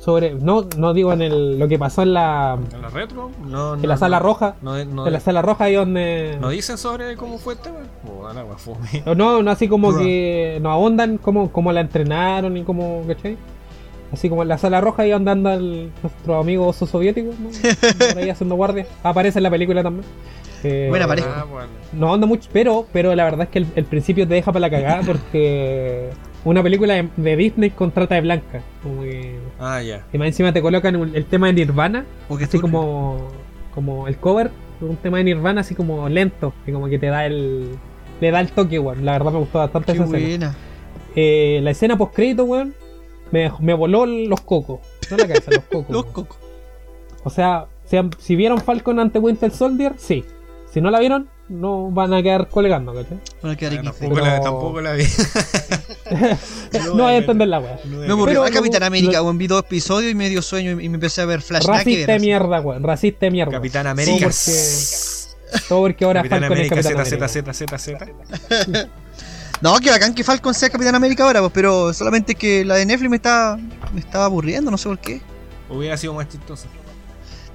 [0.00, 0.34] Sobre.
[0.34, 2.58] No, no digo en el, lo que pasó en la.
[2.74, 3.30] ¿En la retro?
[3.46, 4.24] No, En no, la sala no.
[4.24, 4.54] roja.
[4.64, 6.38] En la sala roja ahí donde.
[6.40, 7.88] ¿no dicen sobre cómo fue este, weón?
[8.08, 9.14] Oh.
[9.14, 13.36] No, no así como que no ahondan como, como la entrenaron y como, ¿cachai?
[14.14, 17.50] Así como en la sala roja ahí donde anda el- nuestro amigo oso soviético, ¿no?
[18.08, 18.86] Por ahí haciendo guardia.
[19.02, 20.06] Aparece en la película también.
[20.62, 20.90] Eh.
[20.94, 21.68] Ah, bueno.
[21.92, 24.60] No ahonda mucho, pero, pero la verdad es que el, el principio te deja para
[24.60, 26.08] la cagada porque
[26.44, 28.62] una película de, de Disney con trata de blanca.
[28.82, 30.04] Como que, Ah, ya.
[30.12, 33.28] y más encima te colocan un- el tema de Nirvana, Porque así tú- como,
[33.74, 34.50] como el cover,
[34.80, 37.68] un tema de Nirvana así como lento, y como que te da el...
[38.20, 39.04] Le da el toque, weón.
[39.04, 40.28] La verdad me gustó bastante Qué esa escena.
[40.28, 40.54] buena.
[41.16, 42.74] Eh, la escena post crédito, weón,
[43.34, 44.78] me, me voló los cocos.
[45.10, 45.90] No la cabeza, los cocos.
[45.90, 46.38] Los cocos.
[47.24, 47.66] O sea,
[48.20, 50.24] si, vieron Falcon ante Winter Soldier, sí.
[50.72, 53.18] Si no la vieron, no van a quedar colgando, ¿cachai?
[53.42, 53.84] Van a quedar Ah, aquí.
[53.86, 55.04] tampoco, Pero- la, tampoco la vi.
[56.94, 57.78] No, hay a entender la weá.
[57.84, 59.38] No, Me Pero a Capitán América, lo- weón.
[59.38, 61.66] Vi dos episodios y me dio sueño y me empecé a ver Flash.
[61.66, 62.26] nada que Racista ver, de así.
[62.26, 62.82] mierda, weón.
[62.82, 63.52] Racista de mierda.
[63.52, 64.26] Capitán Todo América.
[64.26, 67.28] porque, todo porque ahora Capitán Falcon es América Capitán Z, América.
[67.28, 68.88] Z, Z, Z, Z.
[69.60, 72.84] No, que bacán que Falcon sea Capitán América ahora, pues, pero solamente que la de
[72.86, 73.58] Netflix me está,
[73.92, 75.20] me estaba aburriendo, no sé por qué.
[75.70, 76.66] Hubiera sido más chistoso.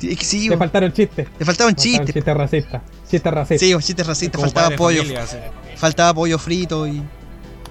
[0.02, 1.28] Es que sí, Le faltaron chistes.
[1.38, 2.14] le faltaban Faltaron chistes.
[2.16, 2.82] Chistes racistas.
[3.12, 3.60] Chistes racistas.
[3.70, 5.38] Sí, chistes racistas, faltaba pollo, familia, sí.
[5.76, 7.04] faltaba pollo frito y.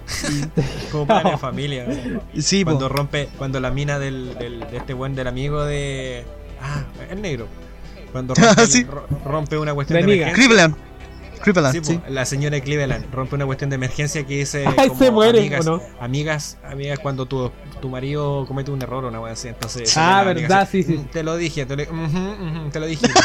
[0.93, 1.87] Como padre de familia.
[1.87, 2.20] ¿no?
[2.35, 2.70] y sí, po.
[2.72, 6.24] Cuando rompe, cuando la mina del, del- de este buen del amigo de.
[6.62, 7.47] Ah, el negro.
[8.12, 8.85] Cuando rompe, Sí.
[8.85, 10.33] ro- rompe una cuestión De de.
[10.33, 10.76] Cleveland.
[11.39, 14.99] Cleveland, Sí, la señora de Cleveland rompe una cuestión de emergencia que dice Ay, como
[15.01, 15.66] se muere, amigas,
[16.01, 20.22] amigas, amigas cuando tu, tu marido comete un error o una wea así, entonces Ah,
[20.24, 20.99] verdad, así, sí, sí.
[20.99, 21.82] "Mm, Te lo dije, te lo,
[22.72, 23.07] te dije.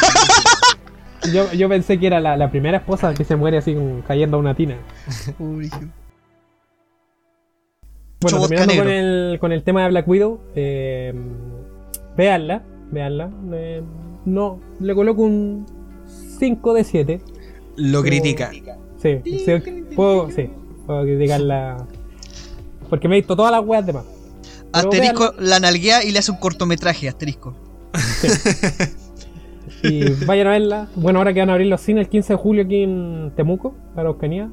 [1.33, 4.39] Yo, yo pensé que era la, la primera esposa que se muere así cayendo a
[4.41, 4.75] una tina.
[8.21, 11.13] Bueno, terminando con el, con el tema de Black Widow, eh,
[12.17, 13.29] veanla, veanla.
[13.53, 13.81] eh,
[14.25, 15.65] no, le coloco un
[16.39, 17.21] 5 de 7.
[17.75, 18.51] Lo critica.
[19.01, 19.61] Sí, sí,
[19.95, 20.49] puedo, sí,
[20.85, 21.85] puedo criticarla.
[22.89, 24.05] Porque me he visto todas las weas de más.
[24.71, 27.55] Asterisco la nalguea y le hace un cortometraje, asterisco.
[29.83, 30.87] Y vayan a verla.
[30.95, 33.75] Bueno, ahora que van a abrir los cines el 15 de julio aquí en Temuco,
[33.93, 34.49] para Oscanía.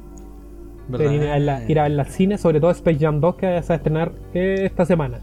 [0.87, 1.11] ¿Verdad?
[1.11, 3.67] Ir a, verla- ir a ver las cines, sobre todo Space Jam 2 que se
[3.69, 5.19] va a estrenar eh, esta semana.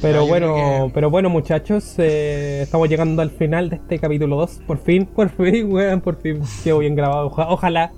[0.00, 4.36] Pero Ah, bueno, que- pero bueno muchachos, eh, estamos llegando al final de este capítulo
[4.36, 4.60] 2.
[4.66, 7.26] Por fin, por fin, weón, por fin quedó bien grabado.
[7.26, 7.92] Oja- ojalá.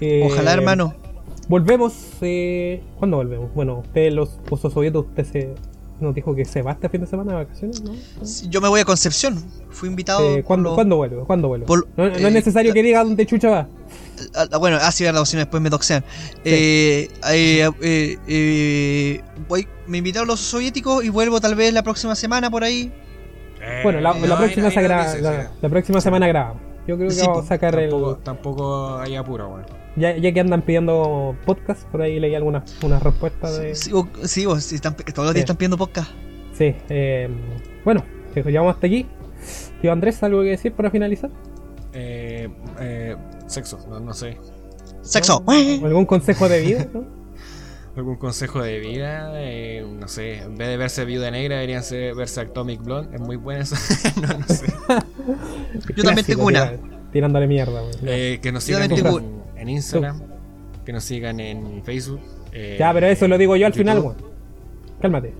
[0.00, 0.94] eh, Ojalá, hermano.
[1.48, 1.94] volvemos.
[2.20, 3.52] Eh, ¿Cuándo volvemos?
[3.54, 5.54] Bueno, usted, los osos soviéticos, usted se,
[6.00, 7.92] nos dijo que se va este fin de semana de vacaciones, ¿no?
[8.22, 9.36] Sí, Yo me voy a Concepción.
[9.70, 10.36] Fui invitado.
[10.36, 11.16] Eh, ¿cuándo, lo- ¿Cuándo vuelve?
[11.24, 11.66] ¿Cuándo vuelve?
[11.66, 13.68] por- no, no es necesario que diga dónde chucha va.
[14.34, 16.04] Ah, ah, bueno, así verdad, si no después me doxean.
[16.44, 22.14] Eh, eh, eh, eh, voy, me invitaron los soviéticos y vuelvo tal vez la próxima
[22.14, 22.92] semana por ahí.
[23.82, 25.48] Bueno, la, no, la ahí- próxima, se no gra- dice, la, sí.
[25.60, 26.62] la próxima semana grabamos.
[26.86, 28.22] Yo creo que Sí, vamos a sacar Tampoco, el.
[28.22, 29.66] tampoco hay apuro, weón.
[29.96, 33.74] Ya, ya que andan pidiendo podcast, por ahí leí algunas unas respuestas de.
[33.74, 35.44] Sí, vos- sí, vos, sí, están- todos los días Sí.
[35.44, 36.10] están pidiendo podcast.
[36.56, 37.28] Sí, eh,
[37.84, 38.04] bueno,
[38.34, 39.06] llegamos hasta aquí.
[39.82, 41.30] Tío Andrés, ¿algo que decir para finalizar?
[41.92, 42.48] Eh,
[42.80, 43.16] eh,
[43.46, 44.36] sexo, no, no sé.
[45.02, 45.42] Sexo.
[45.48, 46.86] ¿Algún consejo de vida?
[46.92, 47.04] ¿no?
[47.96, 49.32] ¿Algún consejo de vida?
[49.34, 53.14] Eh, no sé, en vez de verse Viuda Negra, deberían ser, verse Atomic Blonde.
[53.16, 53.76] Es muy buena esa.
[54.20, 54.66] no, no sé.
[55.96, 56.72] Yo también tengo una.
[57.12, 57.82] tirándole mierda.
[58.04, 60.22] Eh, que nos sigan en, en Instagram.
[60.84, 62.20] Que nos sigan en Facebook.
[62.52, 63.80] eh, Ya, pero eso lo digo yo al YouTube.
[63.82, 64.16] final, weón.
[65.02, 65.34] Cálmate.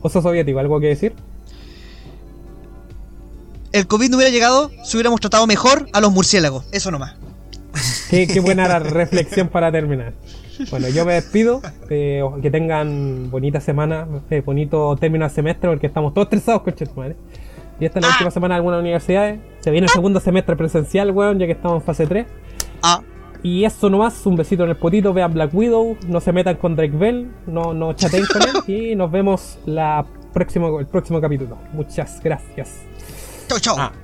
[0.00, 1.12] Oso soviético, ¿algo que decir?
[3.74, 6.64] El COVID no hubiera llegado si hubiéramos tratado mejor a los murciélagos.
[6.70, 7.16] Eso nomás.
[8.08, 10.12] Qué, qué buena reflexión para terminar.
[10.70, 11.60] Bueno, yo me despido.
[11.90, 16.86] eh, que tengan bonita semana, eh, bonito término de semestre, porque estamos todos estresados, coche
[16.86, 17.16] tu madre.
[17.80, 19.40] Y esta es la última semana de algunas universidades.
[19.58, 22.26] Se viene el segundo semestre presencial, weón, ya que estamos en fase 3.
[22.84, 23.00] Ah,
[23.42, 26.76] Y eso nomás, un besito en el potito, vean Black Widow, no se metan con
[26.76, 28.54] Drake Bell, no, no chateen con él
[28.92, 31.58] y nos vemos la próximo, el próximo capítulo.
[31.72, 32.82] Muchas gracias.
[33.48, 34.03] 悄悄。